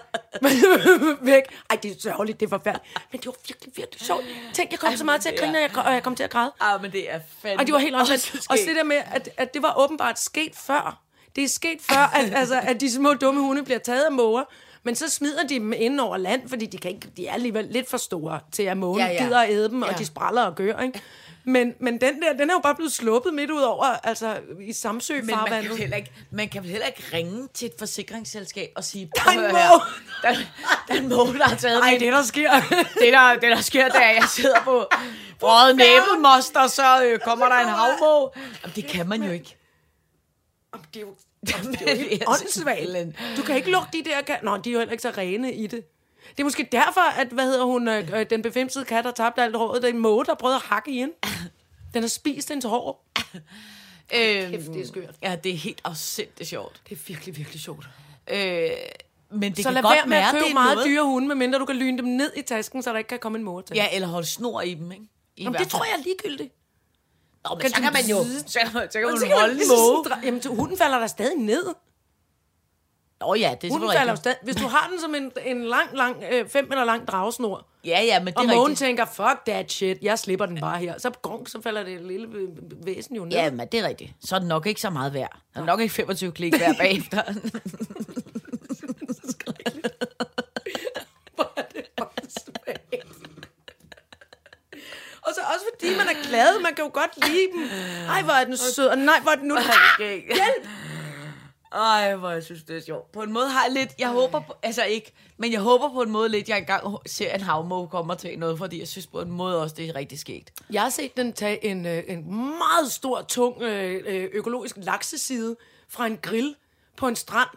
[1.21, 1.43] Væk.
[1.69, 2.97] Ej, det er sørgeligt, det er forfærdeligt.
[3.12, 4.23] Men det var virkelig, virkelig sjovt.
[4.54, 6.30] Tænk, jeg kom så meget til at grine, og jeg, og jeg kom til at
[6.30, 6.51] græde.
[6.60, 7.60] Ah, men det er fandme...
[7.62, 8.13] Og det var helt også.
[8.49, 11.01] Også det der med, at, at det var åbenbart sket før.
[11.36, 14.43] Det er sket før, at, altså, at de små dumme hunde bliver taget af måger.
[14.84, 17.65] Men så smider de dem ind over land, fordi de, kan ikke, de er alligevel
[17.65, 19.97] lidt for store til, at mågen Ja, ja, gider at æde dem, og Ja.
[19.97, 20.80] de spræller og gør.
[20.80, 21.01] Ikke?
[21.48, 24.74] Men, men den der, den er jo bare blevet sluppet midt ud over, altså i
[24.74, 27.74] Samsø Men man kan, vel heller ikke, man kan vel heller ikke ringe til et
[27.80, 29.70] forsikringsselskab og sige, Der er en her.
[30.22, 30.34] Der,
[30.88, 32.52] der er en måge, der har taget Ej, mit det der sker.
[33.02, 34.86] det der, det der sker, da jeg sidder på
[35.39, 38.30] brødet næbelmoster, så øh, kommer der en havmåge.
[38.64, 39.58] Jamen, det kan man jo ikke.
[40.74, 41.16] Jamen, det er jo,
[41.52, 43.18] jamen, det er jo helt åndssvagt.
[43.38, 44.36] Du kan ikke lukke de der...
[44.43, 45.84] Nå, de er jo heller ikke så rene i det.
[46.32, 49.39] Det er måske derfor, at, hvad hedder hun, øh, øh, den befimsede kat har tabt
[49.39, 49.82] alt håret.
[49.82, 51.13] Det er en måge, der prøvede at hakke i hende.
[51.93, 53.05] Den har spist hendes hår.
[54.15, 55.15] Øhm, Kæft, det er skørt.
[55.21, 56.82] Ja, det er helt afsindigt sjovt.
[56.89, 57.86] Det er virkelig, virkelig sjovt.
[58.28, 58.69] Øh,
[59.32, 60.88] Men det så kan lad godt være med at det købe er meget noget.
[60.88, 63.38] dyre hunde, medmindre du kan lyne dem ned i tasken, så der ikke kan komme
[63.38, 63.76] en mor til.
[63.76, 65.03] Ja, eller holde snor i dem, ikke?
[65.38, 66.53] I Jamen, det tror jeg er ligegyldigt.
[67.43, 68.23] Nå, men Kan så kan man jo...
[68.23, 70.17] Så, så kan man holde en lige så måge.
[70.23, 71.65] Jamen, hunden falder der stadig ned.
[73.28, 74.38] Nå ja, det er Hunden falder jo stadig...
[74.43, 78.01] Hvis du har den som en, en lang, lang, øh, fem meter lang dragesnor, Ja,
[78.01, 78.80] ja, men det og er mågen rigtigt.
[78.80, 80.97] tænker, fuck that shit, jeg slipper den bare her.
[80.97, 82.28] Så gong, så falder det lille
[82.86, 83.32] væsen jo ned.
[83.32, 84.11] Ja, men det er rigtigt.
[84.26, 85.38] Så er det nok ikke så meget værd.
[85.53, 87.21] Der er nok ikke 25 klik værd bagefter.
[95.21, 97.69] Og så også fordi man er glad, man kan jo godt lide dem.
[98.09, 99.55] Ej, hvor er den sød, og nej, hvor er den nu...
[99.99, 100.67] Hjælp!
[101.76, 103.11] Ej, hvor jeg synes, det er sjovt.
[103.11, 103.89] På en måde har jeg lidt...
[103.99, 104.53] Jeg håber på...
[104.63, 105.13] Altså ikke...
[105.38, 108.57] Men jeg håber på en måde lidt, jeg engang ser en havmåge kommer til noget,
[108.57, 110.53] fordi jeg synes på en måde også, det er rigtig skægt.
[110.69, 115.55] Jeg har set den tage en, øh, en meget stor, tung øh, øh, økologisk lakseside
[115.89, 116.55] fra en grill
[116.97, 117.49] på en strand.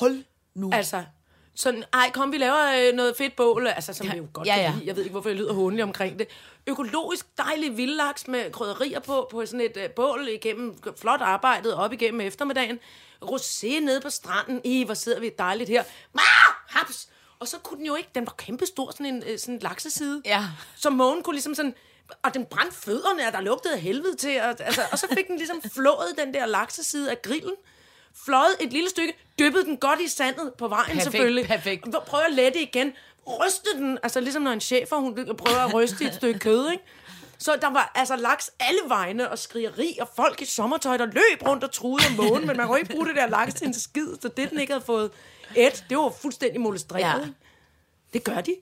[0.00, 0.70] Hold nu.
[0.72, 1.04] Altså,
[1.54, 4.48] sådan, ej, kom, vi laver øh, noget fedt bål, altså, som ja, vi jo godt
[4.48, 4.62] ja, ja.
[4.62, 4.86] kan lide.
[4.86, 6.28] Jeg ved ikke, hvorfor jeg lyder håndelig omkring det.
[6.66, 11.92] Økologisk dejlig vildlaks med krydderier på, på sådan et øh, bål igennem, flot arbejdet op
[11.92, 12.78] igennem eftermiddagen.
[13.22, 14.60] Rosé nede på stranden.
[14.64, 15.82] I, hvor sidder vi dejligt her.
[16.18, 16.22] Ah,
[16.68, 17.08] haps!
[17.38, 20.22] Og så kunne den jo ikke, den var kæmpestor, sådan en øh, sådan en lakseside.
[20.24, 20.44] Ja.
[20.76, 21.74] Så mågen kunne ligesom sådan,
[22.22, 25.36] og den brændte fødderne, og der lugtede helvede til, og, altså, og så fik den
[25.36, 27.54] ligesom flået den der lakseside af grillen,
[28.24, 31.46] fløjet et lille stykke, dyppede den godt i sandet på vejen Perfekt, selvfølgelig.
[31.46, 31.94] perfekt.
[31.94, 32.92] Og Prøv at lette igen,
[33.26, 36.84] ryste den, altså ligesom når en chef, hun prøver at ryste et stykke kød, ikke?
[37.42, 41.46] Så der var altså laks alle vegne og skrigeri, og folk i sommertøj, der løb
[41.48, 43.74] rundt og truede om månen, men man kunne ikke bruge det der laks til en
[43.74, 45.10] skid, så det den ikke havde fået
[45.56, 47.20] et, det var fuldstændig molestreret.
[47.20, 47.28] Ja.
[48.12, 48.56] Det gør de.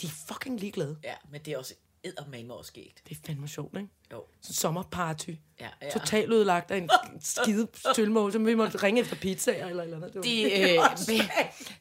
[0.00, 0.96] De er fucking ligeglade.
[1.04, 3.02] Ja, men det er også eddermame også skægt.
[3.08, 3.88] Det er fandme sjovt, ikke?
[4.12, 4.24] Jo.
[4.42, 5.30] Så sommerparty.
[5.60, 5.90] Ja, ja.
[5.90, 6.90] Totalt udlagt af en
[7.20, 10.14] skide tølmål, som vi måtte ringe efter pizzaer eller eller andet.
[10.14, 11.28] Det var Det, øh,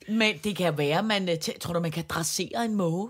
[0.07, 3.09] men, men det kan være, man, øh, tror du, man kan dressere en måge?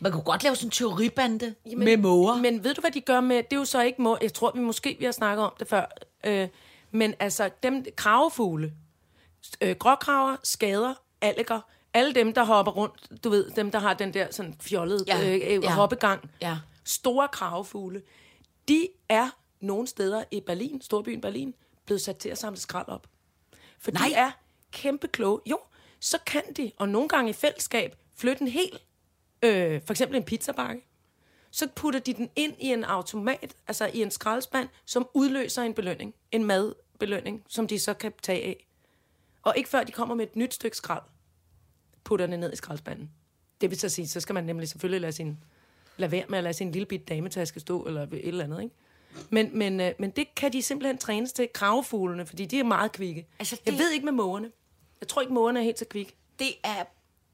[0.00, 2.36] Man kunne godt lave sådan en teoribande Jamen, med måger.
[2.36, 3.36] Men, ved du, hvad de gør med...
[3.36, 4.18] Det er jo så ikke må.
[4.22, 5.84] Jeg tror, vi måske vi har snakket om det før.
[6.24, 6.48] Øh,
[6.90, 8.72] men altså, dem kravefugle,
[9.60, 11.60] øh, gråkraver, skader, alliger,
[11.94, 15.28] alle dem, der hopper rundt, du ved, dem, der har den der sådan fjollede ja,
[15.28, 15.70] øh, øh, ja.
[15.74, 16.56] hoppegang, Ja.
[16.84, 18.02] store kravefugle,
[18.68, 19.28] de er
[19.60, 21.54] nogle steder i Berlin, storbyen Berlin,
[21.86, 23.06] blevet sat til at samle skrald op.
[23.78, 24.08] For Nej.
[24.08, 24.30] de er
[24.72, 25.40] kæmpe kloge.
[25.46, 25.58] Jo,
[26.00, 28.78] så kan de, og nogle gange i fællesskab, flytte en hel,
[29.42, 30.84] øh, for eksempel en pizzabakke.
[31.50, 35.74] Så putter de den ind i en automat, altså i en skraldespand, som udløser en
[35.74, 36.14] belønning.
[36.32, 38.66] En madbelønning, som de så kan tage af.
[39.42, 41.02] Og ikke før de kommer med et nyt stykke skrald,
[42.04, 43.10] putter det ned i skraldespanden.
[43.60, 45.38] Det vil så sige, så skal man nemlig selvfølgelig lade sin
[45.96, 48.74] lade være med at lade sin lille bit dametaske stå, eller et eller andet, ikke?
[49.30, 52.92] Men, men, øh, men det kan de simpelthen trænes til, kravefuglene, fordi de er meget
[52.92, 53.26] kvikke.
[53.38, 54.50] Altså, Jeg det- ved ikke med mågerne.
[55.00, 56.14] Jeg tror ikke, mågerne er helt så kvikke.
[56.38, 56.84] det er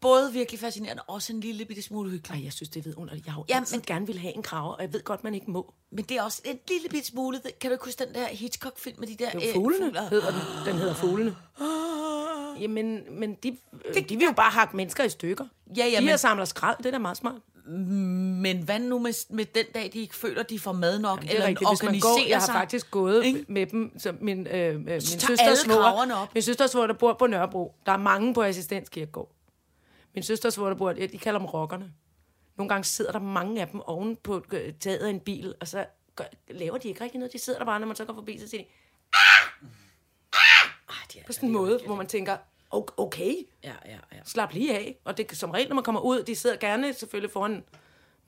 [0.05, 2.39] både virkelig fascinerende og også en lille bitte smule hyggeligt.
[2.39, 3.27] Ej, jeg synes, det er vidunderligt.
[3.27, 5.35] Jeg har jo Ja, men- gerne vil have en krave, og jeg ved godt, man
[5.35, 5.73] ikke må.
[5.91, 7.41] Men det er også en lille bitte smule...
[7.61, 9.31] Kan du ikke huske den der Hitchcock-film med de der...
[9.31, 10.09] Det er jo øh, fuglene, fugler?
[10.09, 10.41] hedder den.
[10.67, 11.37] Den hedder fuglene.
[12.61, 15.45] Jamen, men de, øh, de vil jo bare hakke mennesker i stykker.
[15.77, 17.35] Ja, ja, de men- samler skrald, det er da meget smart.
[17.67, 21.21] Men hvad nu med, med den dag, de ikke føler, de får mad nok?
[21.23, 22.55] Det er eller rigtigt, hvis man organiserer går, jeg har sig?
[22.55, 23.45] faktisk gået Ikke?
[23.49, 26.35] med dem, så min, øh, øh, min søsters op.
[26.35, 27.75] min søsters svoger, der bor på Nørrebro.
[27.87, 29.29] Der er mange på assistenskirkegård.
[30.15, 31.93] Min søsters svoger, der bor, de kalder dem rockerne.
[32.57, 35.69] Nogle gange sidder der mange af dem oven på øh, taget af en bil, og
[35.69, 35.87] så
[36.17, 37.33] gør, laver de ikke rigtig noget.
[37.33, 38.69] De sidder der bare, når man så går forbi, så siger de,
[40.89, 42.37] Ah, de er på sådan en måde, hvor man tænker,
[42.75, 43.35] "O- okay,
[43.65, 44.19] Ja, ja, ja.
[44.25, 44.97] slap lige af.
[45.05, 47.65] Og det som regel, når man kommer ud, de sidder gerne selvfølgelig foran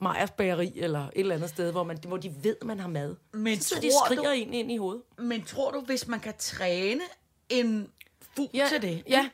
[0.01, 3.15] Majers bageri eller et eller andet sted, hvor, man, hvor de ved, man har mad.
[3.33, 5.01] Men så de tror og skriger du- ind, ind i hovedet.
[5.17, 7.01] Men tror du, hvis man kan træne
[7.49, 7.91] en
[8.35, 9.03] fugl Ja, til det?
[9.09, 9.29] Ja,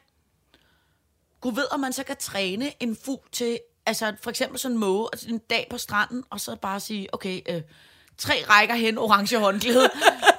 [1.44, 4.80] Gud ved, om man så kan træne en fugl til, altså for eksempel sådan en
[4.80, 7.62] måge, altså en dag på stranden, og så bare sige, okay, øh,
[8.18, 9.90] tre rækker hen, orange håndklæde,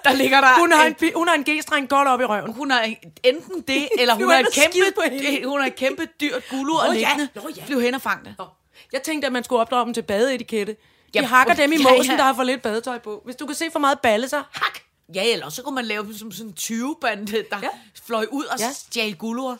[0.05, 0.59] der ligger der...
[0.59, 2.52] Hun har en, pi- hun har en G-streng godt op i røven.
[2.52, 2.82] hun har
[3.24, 6.92] enten det, eller hun har et kæmpe, hun har et kæmpe dyrt gulu og ja,
[6.92, 7.28] liggende.
[7.34, 7.64] nå ja.
[7.66, 8.34] Flyv hen og fang det.
[8.38, 8.44] Nå,
[8.92, 10.72] Jeg tænkte, at man skulle opdrage dem til badeetikette.
[10.72, 10.78] De
[11.20, 12.16] Ja, hakker dem i ja, måsen, ja.
[12.16, 13.22] der har for lidt badetøj på.
[13.24, 14.78] Hvis du kan se for meget balle, så hak!
[15.14, 17.57] Ja, eller så kunne man lave dem som sådan en 20-bande, der ja.
[17.62, 17.68] Ja.
[18.07, 18.64] fløj ud og ja.
[18.66, 18.72] Ja.
[18.72, 19.57] stjal guluer.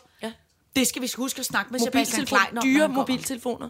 [0.75, 2.63] Det skal vi huske at snakke med Sebastian Klein om.
[2.63, 3.69] dyre mobiltelefoner.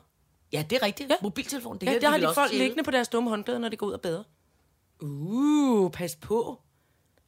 [0.54, 1.10] Ja, det er rigtigt.
[1.10, 1.16] Ja.
[1.22, 3.88] Mobiltelefon, det Ja, der har de folk liggende på deres dumme håndklæder, når de går
[3.88, 4.24] ud og bader.
[5.02, 6.62] Uh, pas på.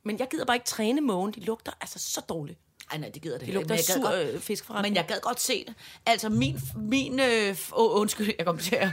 [0.06, 1.32] Men jeg gider bare ikke træne mågen.
[1.34, 2.60] De lugter altså så dårligt.
[2.92, 4.92] Ej, nej, det gider det De heller lugter sur godt- øh, fiskforretning.
[4.94, 5.74] Men jeg gad godt se det.
[6.06, 6.60] Altså, min...
[6.76, 8.90] min øh, oh, undskyld, jeg kom til at...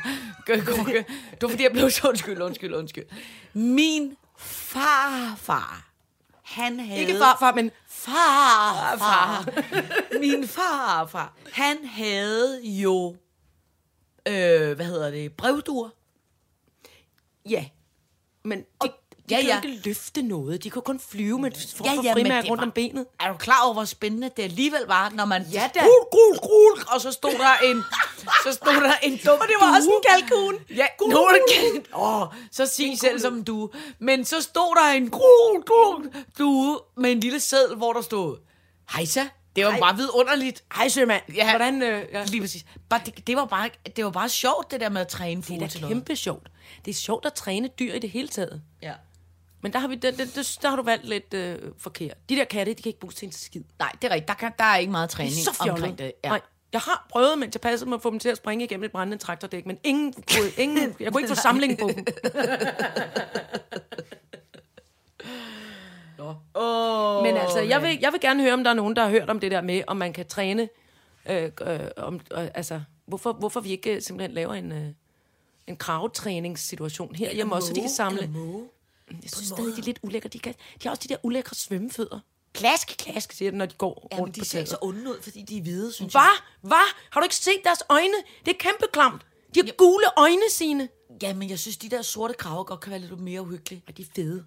[0.46, 0.92] Gør, gør, gør.
[0.92, 2.08] Det var, fordi jeg blev så...
[2.08, 3.04] Undskyld, undskyld, undskyld.
[3.54, 5.93] Min farfar
[6.44, 7.00] han havde...
[7.00, 9.44] Ikke farfar, men far, far.
[10.20, 11.36] Min far, far.
[11.52, 13.16] Han havde jo,
[14.28, 15.88] øh, hvad hedder det, brevduer.
[17.48, 17.64] ja.
[18.46, 18.88] Men de, Og-
[19.28, 19.60] de ja, kan ja.
[19.60, 20.64] ikke løfte noget.
[20.64, 23.06] De kan kun flyve med for, Ja, ja, det rundt var- om benet.
[23.20, 25.42] Er du klar over, hvor spændende det alligevel var, når man...
[25.52, 25.80] Ja da.
[25.80, 27.82] Grul, grul, grul, og så stod der en...
[28.44, 30.54] Så stod der en dum Og det var også en kalkun.
[30.76, 31.36] Ja, er
[31.76, 33.68] det Åh, så sig selv som en due.
[33.98, 38.36] Men så stod der en grul, grul due med en lille seddel, hvor der stod...
[38.96, 39.22] Hejsa,
[39.56, 39.80] det var Hej.
[39.80, 40.64] bare vidunderligt.
[40.74, 41.22] Hej, sømand.
[41.34, 41.50] Ja.
[41.50, 41.82] Hvordan...
[41.82, 42.24] Øh, ja.
[42.24, 42.64] Lige præcis.
[42.88, 45.46] Bare, det, det, var bare, det var bare sjovt, det der med at træne Det
[45.46, 45.94] fugle er da noget.
[45.96, 46.48] kæmpe sjovt.
[46.84, 48.62] Det er sjovt at træne dyr i det hele taget.
[48.82, 48.92] Ja.
[49.64, 50.24] Men der har, vi, der, der,
[50.62, 52.16] der, har du valgt lidt øh, forkert.
[52.28, 53.62] De der katte, de kan ikke bruges til en skid.
[53.78, 54.28] Nej, det er rigtigt.
[54.28, 56.12] Der, kan, der er ikke meget Det træning er så omkring det.
[56.24, 56.28] Ja.
[56.28, 56.40] Nej,
[56.72, 58.92] jeg har prøvet, mens jeg passede mig at få dem til at springe igennem et
[58.92, 62.04] brændende traktordæk, men ingen, kunne- ingen, jeg kunne ikke få samling på dem.
[66.54, 69.10] Oh, Men altså, jeg vil, jeg vil gerne høre, om der er nogen, der har
[69.10, 70.68] hørt om det der med, om man kan træne.
[71.30, 74.86] Øh, øh, om, øh, altså, hvorfor, hvorfor vi ikke øh, simpelthen laver en, øh,
[75.66, 78.30] en kravetræningssituation her hjemme også, så de kan samle.
[79.10, 80.28] Jeg synes stadig, de er lidt ulækre.
[80.28, 82.18] De, kan, de har også de der ulækre svømmefødder.
[82.52, 85.22] Klask, klask, siger det, når de går Jamen, rundt de på ser så onde ud,
[85.22, 86.22] fordi de er hvide, synes jeg.
[86.22, 86.68] Hvad?
[86.68, 86.94] Hvad?
[87.10, 88.14] Har du ikke set deres øjne?
[88.44, 89.22] Det er kæmpe klamt.
[89.54, 90.88] De har gule øjne, sine.
[91.22, 93.82] Ja, men jeg synes, de der sorte kraver godt kan være lidt mere uhyggelige.
[93.88, 94.44] Og de er fede.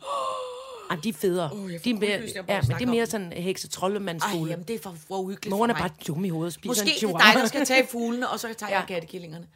[0.89, 1.49] Ej, de er federe.
[1.49, 2.09] Får de er mere,
[2.47, 5.51] ja, men det er mere sådan hekse troldemands Ej, jamen, det er for, for uhyggeligt
[5.55, 5.91] Moren er for mig.
[5.91, 7.31] bare dum i hovedet og spiser Måske en det er chihuahua.
[7.33, 8.79] dig, der skal tage fuglene, og så tager Ja.
[8.79, 9.47] jeg kattekillingerne.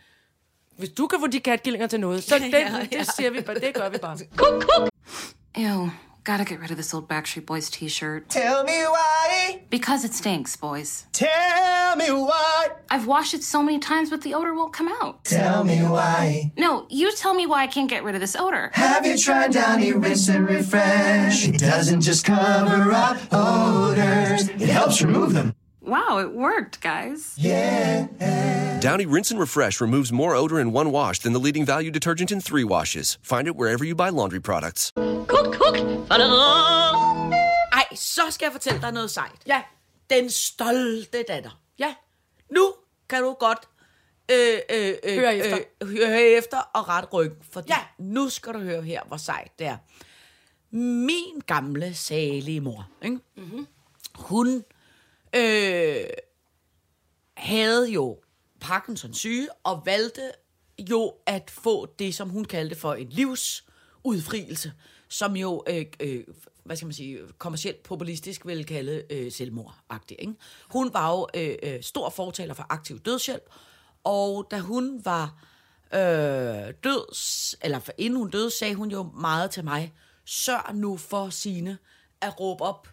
[0.78, 2.60] Hvis du kan få de katkillinger til noget, så det, Ja,
[2.92, 3.00] ja.
[3.00, 4.18] det siger vi bare, det gør vi bare.
[5.56, 5.92] Ew,
[6.24, 8.30] gotta get rid of this old Backstreet Boys t shirt.
[8.30, 9.62] Tell me why.
[9.70, 11.06] Because it stinks, boys.
[11.12, 12.70] Tell me why.
[12.90, 15.24] I've washed it so many times, but the odor won't come out.
[15.26, 16.52] Tell me why.
[16.58, 18.72] No, you tell me why I can't get rid of this odor.
[18.74, 21.48] Have you tried Downy Rinse and Refresh?
[21.48, 25.54] It doesn't just cover up odors, it helps remove them.
[25.92, 27.36] Wow, it worked, guys.
[27.38, 28.08] Yeah.
[28.80, 32.32] Downy Rinse and Refresh removes more odor in one wash than the leading value detergent
[32.32, 33.18] in three washes.
[33.22, 34.92] Find it wherever you buy laundry products.
[35.28, 35.76] Kuk, kuk.
[37.74, 39.42] Ej, så skal jeg fortælle dig noget sejt.
[39.48, 39.62] Ja,
[40.10, 41.62] Den stolte datter.
[41.80, 41.94] ja.
[42.52, 42.74] Nu
[43.10, 43.60] kan du godt
[44.32, 45.58] øh, øh, øh, Høre efter.
[45.82, 47.32] Øh, høre efter og ret ryg.
[47.52, 47.78] For Ja.
[48.00, 49.78] nu skal du høre her, hvor sejt det er.
[50.76, 53.20] Min gamle, salige mor, ikke?
[53.38, 53.68] Mm-hmm.
[54.16, 54.64] hun
[55.36, 56.04] øh,
[57.38, 58.20] havde jo
[58.60, 60.32] Parkinsons syge og valgte
[60.80, 64.74] jo at få det, som hun kaldte for en livsudfrielse,
[65.08, 66.24] som jo, øh, øh,
[66.64, 70.18] hvad skal man sige, kommercielt populistisk ville kalde øh, selvmordagtig.
[70.20, 70.34] ikke?
[70.70, 73.44] Hun var jo øh, øh, stor fortaler for aktiv dødshjælp,
[74.04, 75.44] og da hun var
[75.94, 77.16] øh, død,
[77.62, 79.94] eller for- inden hun døde, sagde hun jo meget til mig,
[80.26, 81.78] sørg nu for sine
[82.22, 82.88] at råbe op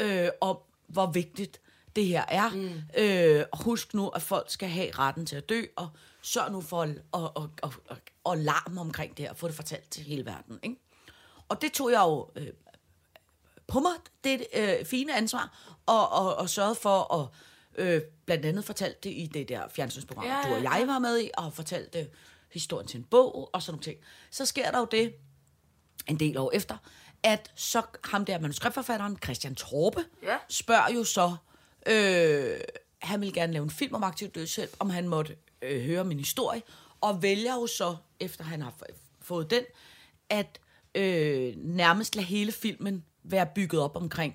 [0.00, 0.58] øh, om,
[0.88, 1.60] hvor vigtigt
[1.96, 2.50] det her er.
[2.50, 2.80] Mm.
[2.98, 5.88] Øh, husk nu, at folk skal have retten til at dø, og
[6.22, 7.72] sørg nu for at, og, og, og,
[8.24, 10.58] og, larme omkring det her, og få det fortalt til hele verden.
[10.62, 10.76] Ikke?
[11.48, 12.46] Og det tog jeg jo øh,
[13.66, 13.92] på mig,
[14.24, 17.28] det øh, fine ansvar, og, og, og sørgede for at
[17.84, 20.84] øh, blandt andet fortalt det i det der fjernsynsprogram, ja, Ja, ja, du og jeg
[20.86, 22.10] var med i, og fortalte det
[22.52, 23.98] historien til en bog, og sådan nogle ting.
[24.30, 25.14] Så sker der jo det,
[26.08, 26.76] en del år efter,
[27.22, 30.36] at så ham der manuskriptforfatteren, Christian Torpe, Ja.
[30.48, 31.36] spørger jo så,
[31.90, 32.60] øh,
[32.98, 36.18] han vil gerne lave en film om aktiv dødshjælp, om han måtte øh, høre min
[36.18, 36.62] historie,
[37.00, 38.74] og vælger jo så, efter han har
[39.20, 39.62] fået den,
[40.30, 40.60] at
[40.94, 44.34] øh, nærmest lade hele filmen være bygget op omkring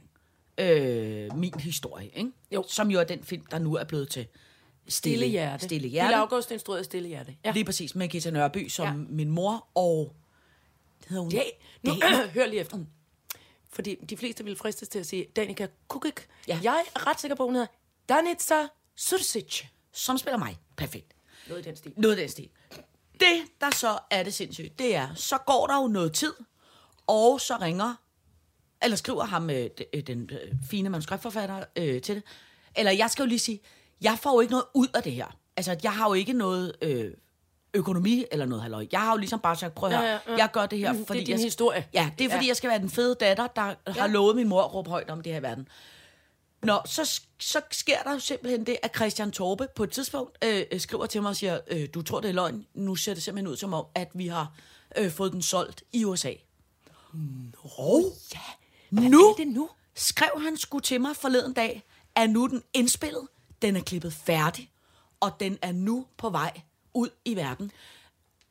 [0.58, 2.32] øh, min historie, ikke?
[2.52, 2.66] Jo.
[2.68, 4.28] som jo er den film, der nu er blevet til
[4.88, 5.66] Stille hjerte.
[5.66, 6.16] Stille Lille hjerte.
[6.16, 7.36] August instruerede Stille hjerte.
[7.46, 7.52] Ja.
[7.52, 8.94] Lige præcis, med Gita Nørby som Ja.
[9.10, 10.16] min mor, og
[11.08, 11.32] hedder hun?
[11.32, 11.42] Ja,
[11.84, 12.28] nu, Danica.
[12.36, 12.78] hør lige efter.
[13.74, 16.28] Fordi de fleste vil fristes til at sige Danica Kukik.
[16.48, 16.60] Ja.
[16.64, 17.68] Jeg er ret sikker på, at hun hedder
[18.10, 19.64] Danica Sursic.
[19.92, 20.58] som spiller mig.
[20.76, 21.16] Perfekt.
[21.48, 21.94] Noget i den stil.
[21.98, 22.50] Noget af den stil.
[23.20, 26.34] Det, der så er det sindssygt, det er, så går der jo noget tid,
[27.08, 27.96] og så ringer,
[28.82, 32.24] eller skriver ham, øh, øh, den øh, fine manuskriptforfatter øh, til det.
[32.76, 33.62] Eller jeg skal jo lige sige,
[34.02, 35.38] jeg får jo ikke noget ud af det her.
[35.58, 37.14] Altså, jeg har jo ikke noget øh,
[37.74, 38.86] økonomi eller noget halløj.
[38.92, 40.38] Jeg har jo ligesom bare sagt, prøv at Ja, høre, ja, ja.
[40.38, 41.88] jeg gør det her, Mm, det er fordi din jeg, historie.
[41.94, 42.50] Ja, det er fordi, Ja.
[42.50, 45.22] jeg skal være den fede datter, der har lovet min mor at råbe højt om
[45.22, 45.68] det her i verden.
[46.64, 50.64] Nå, så, så sker der jo simpelthen det, at Christian Torpe på et tidspunkt øh,
[50.72, 52.66] øh, skriver til mig og siger, øh, du tror, det er løgn.
[52.74, 54.54] Nu ser det simpelthen ud som om, at vi har
[54.98, 56.32] øh, fået den solgt i USA.
[57.14, 58.40] Nå, ja.
[59.10, 59.70] Nu, er det nu?
[59.96, 61.84] skrev han sgu til mig forleden dag,
[62.16, 63.28] at nu den indspillet,
[63.62, 64.72] den er klippet færdig,
[65.20, 66.62] og den er nu på vej
[66.94, 67.72] ud i verden.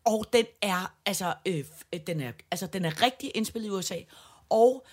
[0.05, 3.97] Og den er, altså, øh, f- den er, altså, den er rigtig indspillet i USA.
[4.49, 4.86] Og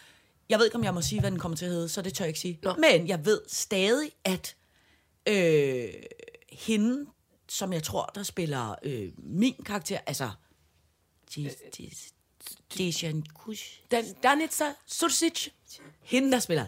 [0.49, 2.13] Jeg ved ikke, om jeg må sige, hvad den kommer til at hedde, så det
[2.13, 2.59] tør jeg ikke sige.
[2.63, 2.73] Nå.
[2.75, 4.55] Men jeg ved stadig, at
[5.27, 5.93] øh,
[6.51, 7.05] hende,
[7.49, 10.29] som jeg tror, der spiller øh, min karakter, altså...
[12.77, 13.81] Dejan Kush.
[13.91, 15.47] Dan, Danica Susic.
[16.01, 16.65] Hende, der spiller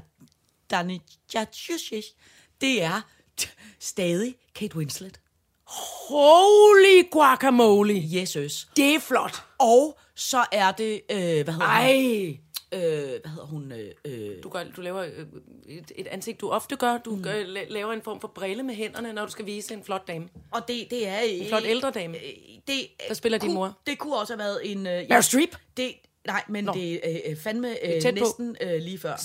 [0.71, 1.93] Danica Kush,
[2.61, 3.01] det er
[3.79, 5.19] stadig Kate Winslet.
[5.75, 7.93] Holy guacamole.
[8.05, 8.67] Jesus.
[8.77, 9.43] Det er flot.
[9.59, 11.61] Og så er det, øh, hvad hedder hun?
[11.61, 12.37] Ej.
[12.73, 13.71] Øh, hvad hedder hun?
[13.71, 15.25] Øh, øh, Du, gør, du laver øh,
[15.65, 16.97] et, et ansigt, du ofte gør.
[16.97, 17.23] Du mm.
[17.23, 20.07] gør, la- laver en form for brille med hænderne, når du skal vise en flot
[20.07, 20.29] dame.
[20.51, 21.19] og det, det er...
[21.19, 22.17] En flot ældre dame.
[22.67, 23.77] Det, Der spiller din kunne, mor.
[23.87, 24.87] Det kunne også have været en...
[24.87, 25.55] Øh, Meryl Streep?
[25.77, 25.93] Det,
[26.27, 26.73] nej, men Nå.
[26.73, 28.19] det er øh, fandme øh, er tæt på.
[28.19, 29.15] næsten øh, lige før.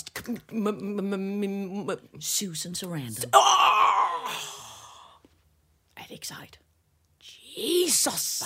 [2.20, 3.30] Susan Sarandon.
[3.34, 3.85] Åh!
[6.06, 6.58] Er det ikke sejt?
[7.58, 8.42] Jesus!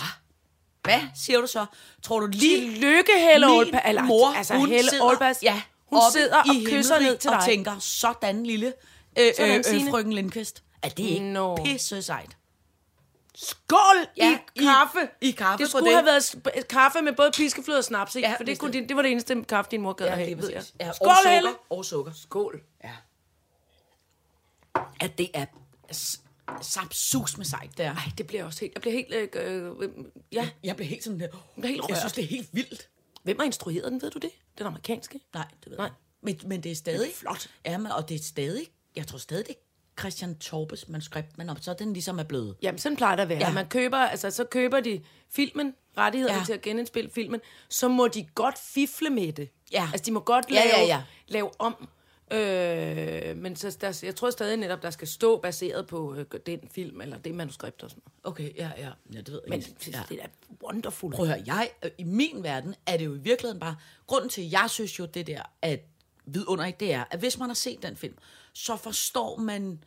[0.83, 1.67] Hvad siger du så?
[2.03, 2.61] Tror du lige...
[2.61, 3.83] Tillykke, Helle Aalberg.
[3.87, 7.31] Eller, mor, altså, hun Helle sidder, Aalberg, ja, hun sidder og i kysser ned til
[7.31, 7.45] og dig.
[7.47, 8.73] tænker, sådan lille
[9.19, 10.63] øh, Sådan, øh, øh, frøken Lindqvist.
[10.83, 11.57] Er det ikke Nå.
[11.65, 12.37] pisse sejt?
[13.35, 13.79] Skål
[14.17, 15.09] Ja, i kaffe.
[15.21, 15.95] i kaffe det skulle det.
[15.95, 18.29] have været kaffe med både piskefløde og snaps, ikke?
[18.29, 20.17] Ja, For det, kunne, din- det var det eneste kaffe, din mor gad at Ja,
[20.17, 20.39] have, jeg.
[20.39, 20.75] præcis.
[20.81, 21.51] Ja, Skål, og sukker, Helle!
[21.71, 22.13] Og sukker.
[22.13, 22.63] Skål.
[22.85, 22.91] Ja.
[25.01, 25.47] At det er
[26.62, 27.94] sapsus med sejt, der.
[27.94, 28.74] Ej, det bliver også helt...
[28.74, 29.34] Jeg bliver helt...
[29.34, 29.88] Øh, øh,
[30.32, 31.28] ja, Jeg bliver helt sådan der.
[31.55, 32.16] bliver helt Jeg synes, rørt.
[32.16, 32.88] det er helt vildt.
[33.22, 34.30] hvem har instrueret den, ved du det?
[34.59, 35.20] Den amerikanske?
[35.34, 35.84] Nej, det ved Nej.
[36.22, 36.42] jeg ikke.
[36.42, 37.01] Men, men det er stadig...
[37.01, 37.51] Det er flot.
[37.66, 38.66] Ja, men, og det er stadig...
[38.96, 42.57] Jeg tror stadig, det er Christian Torbes manuskript, men om så den ligesom er blevet...
[42.62, 43.38] Jamen, sådan plejer det at være.
[43.38, 43.46] Ja.
[43.48, 43.53] Ja.
[43.55, 46.38] Man køber, altså, så køber de filmen, rettighederne Ja.
[46.40, 46.44] ja.
[46.44, 49.48] til at genindspille filmen, så må de godt fifle med det.
[49.72, 49.88] Ja.
[49.92, 51.03] Altså, de må godt Ja, lave, ja, ja.
[51.28, 51.88] lave om.
[52.33, 56.61] Øh, men så, der, jeg tror stadig netop, der skal stå baseret på øh, den
[56.70, 58.33] film, eller det manuskript og sådan noget.
[58.33, 58.91] Okay, ja, ja.
[59.12, 59.74] Ja, det ved jeg Men ikke.
[59.87, 60.03] ja.
[60.09, 60.28] det er da
[60.64, 61.12] wonderful.
[61.12, 63.76] Prøv at høre, jeg, øh, i min verden er det jo i virkeligheden bare,
[64.07, 65.81] grunden til, at jeg synes jo det der, at
[66.26, 68.14] vidunderligt, det er, at hvis man har set den film,
[68.53, 69.85] så forstår man,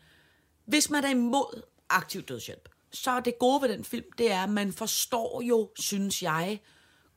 [0.65, 4.43] hvis man er imod aktiv dødshjælp, så er det gode ved den film, det er,
[4.43, 6.61] at man forstår jo, synes jeg,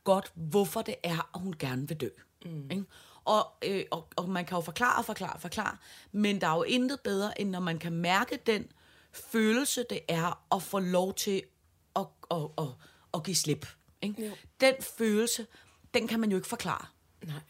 [0.04, 2.08] godt, hvorfor det er, at hun gerne vil dø.
[2.44, 2.70] Mm.
[2.70, 2.84] Ikke?
[3.26, 5.76] Og, øh, og, og man kan jo forklare og forklare og forklare,
[6.12, 8.66] men der er jo intet bedre, end når man kan mærke den
[9.12, 11.42] følelse, det er at få lov til
[11.96, 12.66] at, at, at,
[13.14, 13.66] at give slip.
[14.02, 14.32] Ikke?
[14.60, 15.46] Den følelse,
[15.94, 16.86] den kan man jo ikke forklare.
[17.24, 17.40] Nej.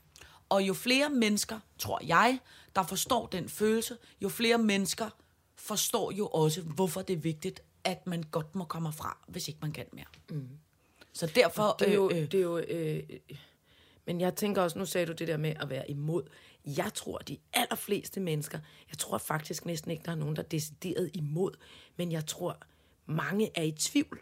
[0.49, 2.41] Og jo flere mennesker, tror jeg,
[2.77, 5.11] der forstår den følelse, jo flere mennesker
[5.57, 9.61] forstår jo også, hvorfor det er vigtigt, at man godt må komme fra, hvis ikke
[9.62, 10.05] man kan mere.
[10.31, 10.49] Mm.
[11.12, 11.77] Så derfor...
[11.79, 12.11] Det er jo...
[12.11, 13.03] øh, øh, det er jo øh,
[14.07, 16.23] men jeg tænker også, nu sagde du det der med at være imod.
[16.67, 18.59] Jeg tror, de allerfleste mennesker,
[18.91, 21.53] jeg tror faktisk næsten ikke, der er nogen, der er decideret imod,
[21.97, 22.57] men jeg tror,
[23.07, 24.21] mange er i tvivl.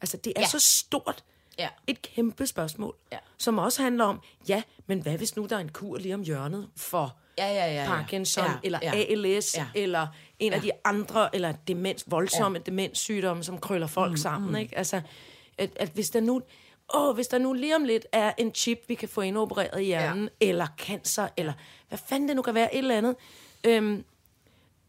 [0.00, 0.40] Altså, det er Ja.
[0.40, 0.48] ja.
[0.48, 1.24] så stort
[1.58, 1.68] Ja.
[1.86, 3.18] et kæmpe spørgsmål, Ja.
[3.38, 6.22] som også handler om, ja, men hvad hvis nu der er en kur lige om
[6.22, 7.86] hjørnet for Ja, ja, ja, ja.
[7.86, 8.94] Parkinson, Ja, eller ja.
[8.94, 9.66] ALS, Ja.
[9.74, 10.06] eller
[10.38, 12.62] en af de andre, eller demens, voldsomme ja.
[12.62, 14.56] demenssygdomme, som krøller folk mm, sammen, mm.
[14.56, 14.78] ikke?
[14.78, 15.00] Altså,
[15.58, 16.42] at, at hvis der nu...
[16.94, 19.84] Åh, hvis der nu lige om lidt er en chip, vi kan få indopereret i
[19.84, 20.46] hjernen, ja.
[20.48, 21.52] eller cancer, eller
[21.88, 23.16] hvad fanden det nu kan være, et eller andet.
[23.64, 24.04] Øhm,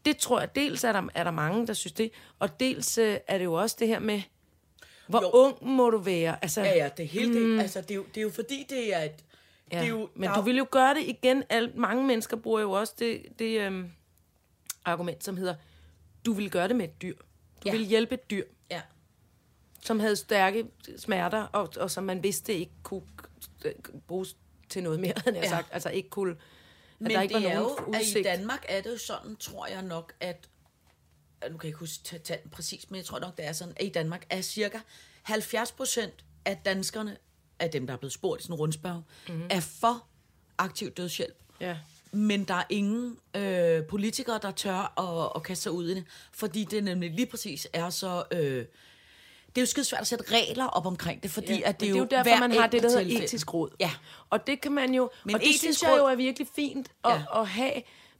[0.04, 3.16] det tror jeg, dels er der, er der mange, der synes det, og dels øh,
[3.26, 4.22] er det jo også det her med,
[5.08, 5.30] hvor Jo.
[5.32, 6.38] ung må du være?
[6.42, 7.34] Altså, Ja, ja, det helt mm.
[7.56, 7.60] det.
[7.60, 9.12] Altså, det er, jo, det er jo fordi, det er et...
[9.72, 11.42] Ja, det er jo, men er du vil jo gøre det igen.
[11.48, 13.90] Al, mange mennesker bruger jo også det, det øhm,
[14.84, 15.54] argument, som hedder,
[16.26, 17.14] du vil gøre det med et dyr.
[17.16, 17.22] Du
[17.64, 17.70] Ja.
[17.70, 18.44] vil hjælpe et dyr.
[19.86, 20.64] Som havde stærke
[20.98, 23.02] smerter, og, og som man vidste ikke kunne
[23.64, 23.72] øh,
[24.06, 24.36] bruges
[24.68, 25.50] til noget mere, havde jeg Ja.
[25.50, 25.68] sagt.
[25.72, 26.36] Altså ikke kunne...
[26.98, 28.24] Men der ikke det var er jo, nogen at i udsigt.
[28.24, 30.48] Danmark er det jo sådan, tror jeg nok, at
[31.42, 33.74] nu kan jeg ikke huske ta- tallene præcis, men jeg tror nok, det er sådan,
[33.76, 34.78] at i Danmark er cirka
[35.22, 37.16] 70 procent af danskerne,
[37.58, 39.46] af dem, der er blevet spurgt i sådan en rundspørg, mm-hmm.
[39.50, 40.06] er for
[40.58, 41.36] aktiv dødshjælp.
[41.60, 41.76] Ja.
[42.12, 46.04] Men der er ingen øh, politikere, der tør at, at kaste sig ud i det,
[46.32, 48.24] fordi det nemlig lige præcis er så...
[48.30, 48.66] Øh,
[49.56, 51.88] det er jo skide svært at sætte regler op omkring det, fordi Ja, at det,
[51.88, 53.70] men er jo det er jo derfor, man har det, der hedder etisk råd.
[53.80, 53.90] Ja.
[54.30, 55.10] Og det kan man jo...
[55.24, 57.40] Men og det synes jeg jo råd- er virkelig fint at, Ja.
[57.40, 57.72] at have.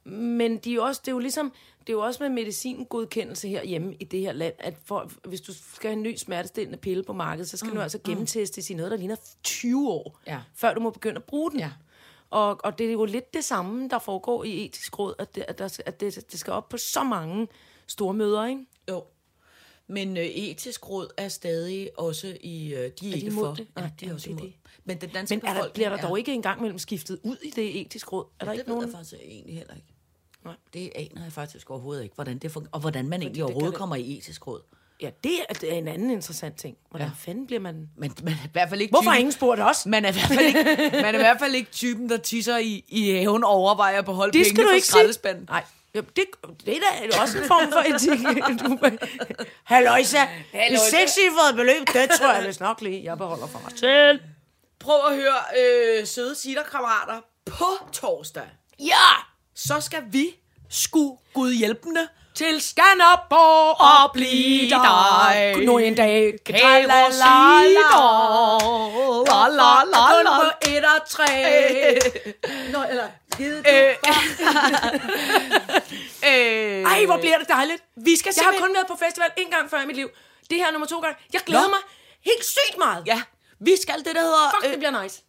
[0.05, 3.49] Men de er jo også, det er jo ligesom, det er jo også med medicingodkendelse
[3.49, 7.03] herhjemme i det her land, at for, hvis du skal have en ny smertestillende pille
[7.05, 7.75] på markedet, så skal mm.
[7.77, 10.39] du altså gennemtestes i noget, der ligner 20 år, Ja.
[10.55, 11.61] før du må begynde at bruge den.
[11.61, 11.71] Ja.
[12.31, 15.45] Og, og det er jo lidt det samme, der foregår i etisk råd, at det,
[15.49, 17.49] at der, at det, det skal op på så mange
[17.87, 18.61] store møder, ikke?
[18.91, 19.05] Jo.
[19.89, 22.75] Men øh, etisk råd er stadig også i...
[22.75, 23.47] Øh, de er, de ikke for.
[23.55, 23.67] det?
[23.77, 24.47] Ja, Nej, de er ja, også det er imod.
[24.47, 24.55] det.
[24.85, 27.37] Men den danske Men er der, bliver der er, dog ikke engang mellem skiftet ud
[27.43, 28.25] i det etiske råd?
[28.41, 28.89] Er der det ikke ved nogen?
[28.91, 29.87] jeg faktisk egentlig heller ikke.
[30.45, 30.55] Nej.
[30.75, 32.71] Det aner jeg faktisk overhovedet ikke, hvordan det fungerer.
[32.73, 34.61] Og hvordan man egentlig det overhovedet det- kommer i etisk råd.
[35.03, 36.77] Ja, det er, det er en anden interessant ting.
[36.91, 37.13] Hvordan ja.
[37.17, 37.91] fanden bliver man...
[37.97, 39.87] Men man er i hvert fald ikke Hvorfor har typen, ingen spurgt os?
[39.87, 42.59] man er, i hvert fald ikke, man er i hvert fald ikke typen, der tisser
[42.59, 44.81] i, i haven og overvejer på holde Det pengene sige.
[44.83, 45.45] skraldespanden.
[45.49, 45.65] Nej,
[45.97, 46.25] ja, det,
[46.67, 48.59] det er da også en form for etik.
[48.61, 48.97] Du-
[49.75, 50.23] Halløjsa,
[50.55, 54.21] et sekscifret beløb, det tror jeg vist nok lige, jeg beholder for mig selv.
[54.79, 57.21] Prøv at høre, øh, søde sitterkammerater.
[57.47, 58.47] På torsdag,
[58.81, 59.07] Ja!
[59.55, 60.27] så skal vi
[60.69, 65.65] sku Gud hjælpende Til Skanderborg og blive dig.
[65.65, 67.89] Nu en dag kan Kære la la la.
[69.29, 69.85] La la
[70.25, 71.27] la på et og tre.
[72.73, 73.95] Nå, eller givet Øh,
[76.31, 77.83] øh, Ej, hvor bliver det dejligt.
[77.97, 80.09] Vi skal Jeg har kun været på festival en gang før i mit liv.
[80.51, 81.17] Det her er nummer to gange.
[81.33, 81.69] Jeg glæder Nå.
[81.69, 81.79] mig
[82.25, 83.07] helt sygt meget.
[83.07, 83.23] Ja,
[83.61, 84.51] vi skal det, der hedder...
[84.61, 85.23] Fuck, det bliver nice.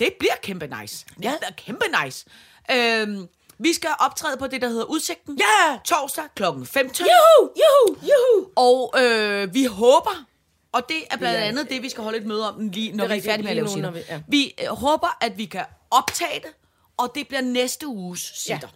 [0.00, 1.06] det bliver kæmpe nice.
[1.22, 1.30] Ja.
[1.30, 2.26] Det bliver kæmpe nice.
[2.70, 3.28] Øhm,
[3.60, 5.38] vi skal optræde på det, der hedder Udsigten.
[5.38, 5.78] Ja!
[5.84, 6.42] Torsdag kl.
[6.64, 7.06] 15.
[7.06, 8.48] Juhu, juhu, juhu.
[8.56, 10.24] Og øh, vi håber,
[10.72, 11.44] og det er blandt Ja.
[11.44, 13.50] andet det, vi skal holde et møde om, lige, når er vi er færdige med
[13.50, 13.90] at lave sitter.
[13.90, 14.20] Vi, ja.
[14.28, 16.50] vi øh, håber, at vi kan optage det,
[16.96, 18.68] og det bliver næste uges sitter.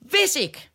[0.00, 0.70] Hvis ikke,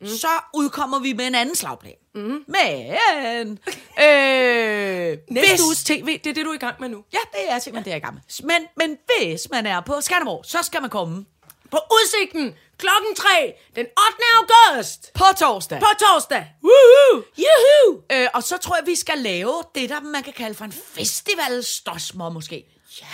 [0.00, 0.06] mm.
[0.06, 1.92] så udkommer vi med en anden slagplan.
[2.14, 2.44] Mm.
[2.46, 3.58] Men...
[4.02, 7.04] Øh, Næste hvis, uges tv, det er det, du er i gang med nu.
[7.12, 8.22] Ja, det er simpelthen det, jeg er i gang med.
[8.42, 11.24] Men, men hvis man er på Skanderborg, så skal man komme
[11.72, 13.28] På udsigten klokken 3
[13.76, 14.22] den 8.
[14.38, 15.10] august.
[15.14, 15.78] på torsdag.
[15.80, 16.46] På torsdag.
[16.64, 17.22] Woohoo!
[17.38, 18.02] Juhu!
[18.12, 20.72] Øh, og så tror jeg, vi skal lave det, der man kan kalde for en
[20.72, 22.64] festivalstosmer måske.
[23.00, 23.06] Ja.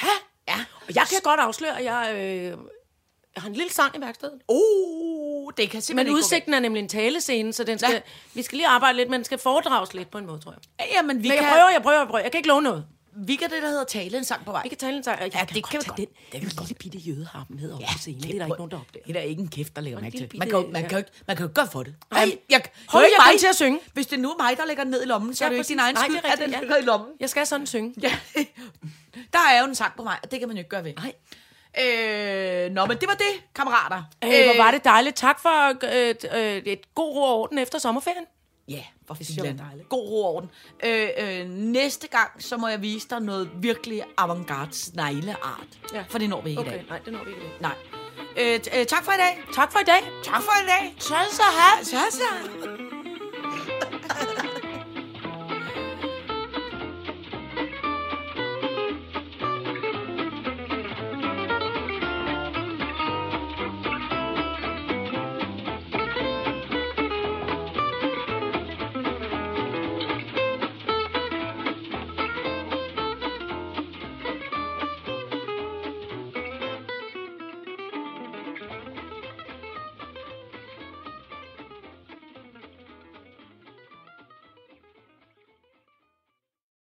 [0.48, 0.64] ja.
[0.88, 2.44] Og jeg kan godt afsløre, at jeg, øh,
[3.34, 4.40] jeg har en lille sang i værkstedet.
[4.48, 8.00] Uh, det kan simpelthen Men udsigten er nemlig en talescene, så den skal, Ja.
[8.34, 10.60] vi skal lige arbejde lidt, men den skal foredrages lidt på en måde, tror jeg.
[10.78, 10.90] galt.
[10.96, 12.22] Jamen, vi Men kan, jeg prøver, jeg prøver, jeg prøver.
[12.22, 12.86] Jeg kan ikke love noget.
[13.26, 14.62] Vi kan det, der hedder tale en sang på vej.
[14.62, 15.20] Vi kan tale en sang.
[15.20, 16.68] Jeg Ja, det kan vi godt Den, Det kan vi godt.
[16.68, 18.22] lille bitte jødeharm med over på scenen.
[18.22, 19.04] Det er der ikke nogen, der opdager.
[19.06, 20.30] Det er der ikke en kæft, der lægger en mærke til.
[20.38, 20.88] Man kan, man, ja.
[20.88, 21.94] kan, ikke- man kan jo gøre for det.
[22.12, 23.40] Ej, Jamen, jeg, det er jo jeg mig.
[23.40, 23.80] til at synge.
[23.92, 25.56] Hvis det nu er mig, der lægger den ned i lommen, så Ja, er det
[25.56, 26.60] jo ikke din egen Nej, det skyld, er at den ja.
[26.60, 27.08] ligger i lommen.
[27.20, 27.94] Jeg skal sådan synge.
[28.02, 28.18] Ja.
[29.32, 30.92] Der er jo en sang på mig, og det kan man jo ikke gøre ved.
[30.94, 31.12] Nej.
[31.80, 34.02] Øh, nå, men det var det, kammerater.
[34.24, 35.16] Øh, hvor var det dejligt.
[35.16, 38.24] Tak for øh, øh, et god ro og orden efter sommerferien.
[38.68, 39.60] Ja, hvor Jeg filan.
[39.88, 40.50] God ro og orden.
[40.86, 45.66] Øh, øh, næste gang, så må jeg vise dig noget virkelig avantgarde snegleart.
[45.94, 46.04] Ja.
[46.08, 46.84] For det når vi ikke i Okay, dag.
[46.88, 47.52] nej, det når vi ikke i dag.
[47.60, 47.74] Nej.
[48.40, 49.42] Øh, øh, tak for i dag.
[49.54, 50.02] Tak for i dag.
[50.24, 50.94] Tak for i dag.
[50.98, 51.84] Så så have.
[51.84, 52.77] Så så.